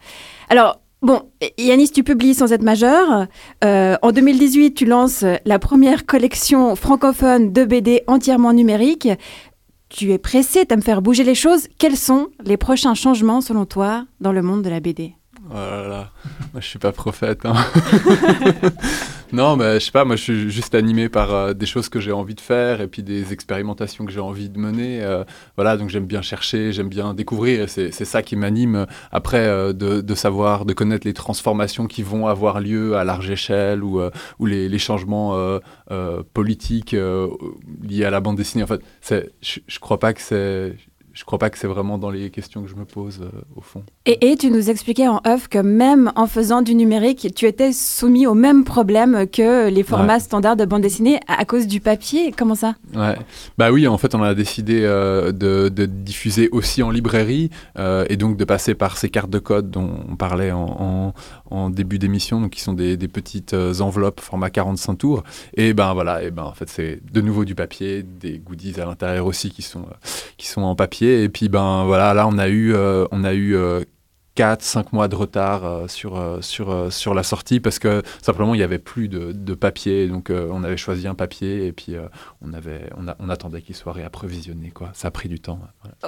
[0.51, 1.23] Alors, bon,
[1.57, 3.29] Yanis, tu publies sans être majeur.
[3.65, 9.09] Euh, en 2018, tu lances la première collection francophone de BD entièrement numérique.
[9.89, 11.67] Tu es pressé me faire bouger les choses.
[11.79, 15.15] Quels sont les prochains changements selon toi dans le monde de la BD
[15.51, 16.11] Oh là là,
[16.53, 17.45] moi je suis pas prophète.
[17.45, 17.55] hein.
[19.33, 21.99] non, mais je sais pas, moi je suis juste animé par euh, des choses que
[22.01, 25.03] j'ai envie de faire et puis des expérimentations que j'ai envie de mener.
[25.03, 25.25] euh,
[25.57, 30.01] voilà, donc j'aime bien chercher, j'aime bien découvrir c'est ça qui m'anime après euh, de,
[30.01, 34.01] de savoir, de connaître les transformations qui vont avoir lieu à large échelle ou,
[34.39, 35.59] ou les, changements
[36.35, 36.97] politiques
[37.83, 38.65] liés à la bande dessinée.
[38.65, 38.83] En fait,
[39.43, 40.77] je, je crois pas que c'est.
[41.15, 43.61] Je crois pas que c'est vraiment dans les questions que je me pose euh, au
[43.61, 43.83] fond.
[44.07, 47.73] Et, et tu nous expliquais en off que même en faisant du numérique, tu étais
[47.73, 50.21] soumis au même problème que les formats Ouais.
[50.21, 52.33] standards de bande dessinée à, cause du papier.
[52.37, 52.75] Comment ça?
[52.95, 53.17] Ouais.
[53.59, 58.05] Bah oui, en fait, on a décidé euh, de, de diffuser aussi en librairie euh,
[58.09, 61.15] et donc de passer par ces cartes de code dont on parlait en, en-
[61.51, 65.23] en début d'émission, donc qui sont des, des petites enveloppes format 45 tours.
[65.55, 68.87] Et ben voilà, et ben en fait, c'est de nouveau du papier, des goodies à
[68.87, 69.85] l'intérieur aussi qui sont
[70.39, 71.02] qui sont en papier.
[71.07, 73.83] Et puis ben voilà, là on a eu euh, on a eu euh,
[74.37, 78.55] 4-5 mois de retard euh, sur, euh, sur, euh, sur la sortie parce que simplement
[78.55, 80.09] il n'y avait plus de, papier.
[80.09, 82.07] Donc euh, on avait choisi un papier et puis euh,
[82.41, 84.71] on, avait, on, on attendait qu'il soit réapprovisionné.
[84.71, 84.91] Quoi.
[84.95, 85.61] Ça a pris du temps.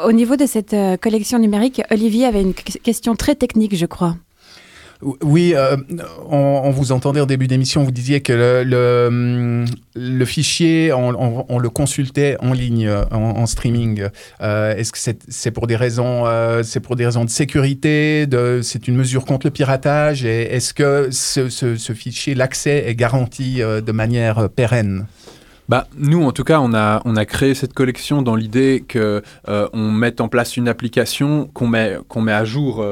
[0.02, 3.86] Au niveau de cette euh, collection numérique, Olivier avait une que- question très technique, je
[3.86, 4.16] crois.
[5.22, 5.76] Oui, euh,
[6.30, 12.36] on, vous entendait au début d'émission, vous disiez que le, le fichier, on, le consultait
[12.40, 14.08] en ligne, euh, en, streaming.
[14.40, 16.24] Euh, Est-ce que c'est pour des raisons,
[16.82, 18.26] pour des raisons de sécurité,
[18.62, 20.24] c'est une mesure contre le piratage?
[20.24, 25.06] Est-ce que ce, fichier, l'accès est garanti de manière pérenne?
[25.68, 29.90] Bah, nous, en tout cas, on a, créé cette collection dans l'idée que euh, on
[29.90, 32.84] mette en place une application qu'on met, qu'on met à jour.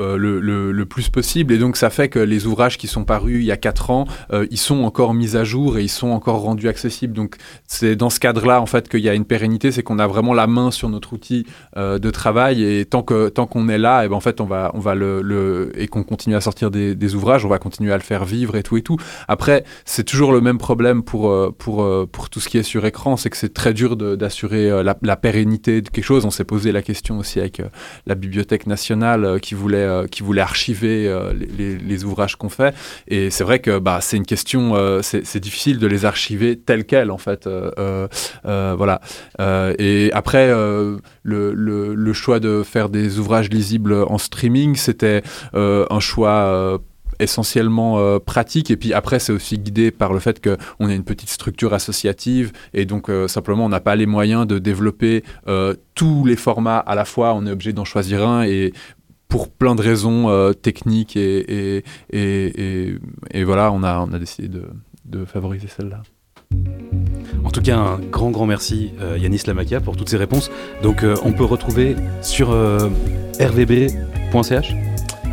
[0.00, 1.54] Euh, le, plus possible.
[1.54, 4.04] Et donc ça fait que les ouvrages qui sont parus il y a 4 ans
[4.32, 7.14] euh, ils sont encore mis à jour et ils sont encore rendus accessibles.
[7.14, 7.36] Donc
[7.66, 9.72] c'est dans ce cadre là en fait qu'il y a une pérennité.
[9.72, 12.64] C'est qu'on a vraiment la main sur notre outil euh, de travail.
[12.64, 14.94] Et tant que tant qu'on est là et ben en fait on va on va
[14.94, 18.56] le, et qu'on continue à sortir des, ouvrages on va continuer à le faire vivre
[18.56, 18.98] et tout et tout.
[19.28, 23.16] Après c'est toujours le même problème pour pour pour tout ce qui est sur écran.
[23.16, 26.24] C'est que c'est très dur d'assurer la, pérennité de quelque chose.
[26.24, 27.62] On s'est posé la question aussi avec
[28.06, 32.74] la bibliothèque nationale qui voulait euh, qui voulait archiver euh, les, ouvrages qu'on fait.
[33.08, 36.84] Et c'est vrai que bah c'est une question euh, c'est difficile de les archiver telles
[36.84, 37.48] quelles en fait
[38.44, 39.00] voilà.
[39.78, 40.52] Et après
[41.22, 45.22] le, choix de faire des ouvrages lisibles en streaming c'était
[45.54, 46.80] un choix
[47.20, 48.70] essentiellement pratique.
[48.70, 52.52] Et puis après c'est aussi guidé par le fait qu'on a une petite structure associative.
[52.72, 55.24] Et donc simplement on n'a pas les moyens de développer
[55.94, 57.34] tous les formats à la fois.
[57.34, 58.44] On est obligé d'en choisir un.
[58.44, 58.72] Et
[59.28, 62.44] pour plein de raisons euh, techniques et, et, et,
[62.90, 62.98] et-
[63.32, 64.64] et voilà on a, on a décidé de,
[65.06, 66.02] de favoriser celle-là
[67.44, 70.50] En tout cas, un grand, grand merci euh, Yanis Lamakia pour toutes ces réponses.
[70.82, 72.88] Donc, euh, on peut retrouver sur euh,
[73.40, 74.72] rvb.ch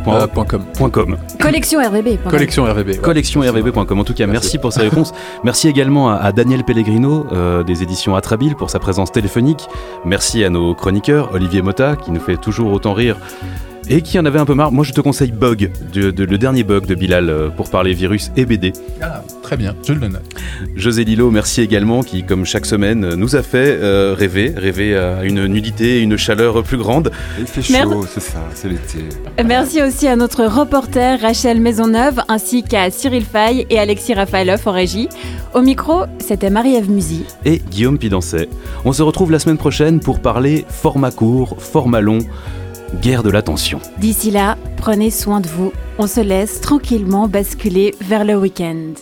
[0.08, 0.64] Euh, point .com.
[0.74, 1.16] Point .com.
[1.40, 2.18] Collection RVB.
[2.28, 2.88] Collection RVB.
[2.88, 2.98] ouais.
[2.98, 3.98] collectionrvb.com.
[4.00, 5.12] En tout cas, merci, pour ces réponses.
[5.44, 9.68] Merci également à, à Daniel Pellegrino euh, des éditions Atrabile pour sa présence téléphonique.
[10.04, 13.16] Merci à nos chroniqueurs, Olivier Mota qui nous fait toujours autant rire
[13.96, 14.72] et qui en avait un peu marre.
[14.72, 17.92] Moi, je te conseille Bug, de- de- le dernier Bug de Bilal euh, pour parler
[17.94, 18.72] virus et BD.
[19.00, 20.22] Ah, Très bien, je le note.
[20.76, 24.96] José Lillo, merci également, qui, comme chaque semaine, euh, nous a fait euh, rêver, rêver
[24.96, 27.10] à une nudité, une chaleur plus grande.
[27.38, 29.00] Il fait chaud, c'est ça, c'est l'été.
[29.44, 34.72] Merci aussi à notre reporter Rachel Maisonneuve ainsi qu'à Cyril Fay et Alexis Rafaeloff en
[34.72, 35.08] régie.
[35.54, 37.24] Au micro, c'était Marie-Ève Musy.
[37.44, 38.48] et Guillaume Pidancet.
[38.86, 42.20] On se retrouve la semaine prochaine pour parler format court, format long,
[43.00, 43.80] guerre de l'attention.
[43.98, 45.72] D'ici là, prenez soin de vous.
[45.98, 48.94] On se laisse tranquillement basculer vers le week-end.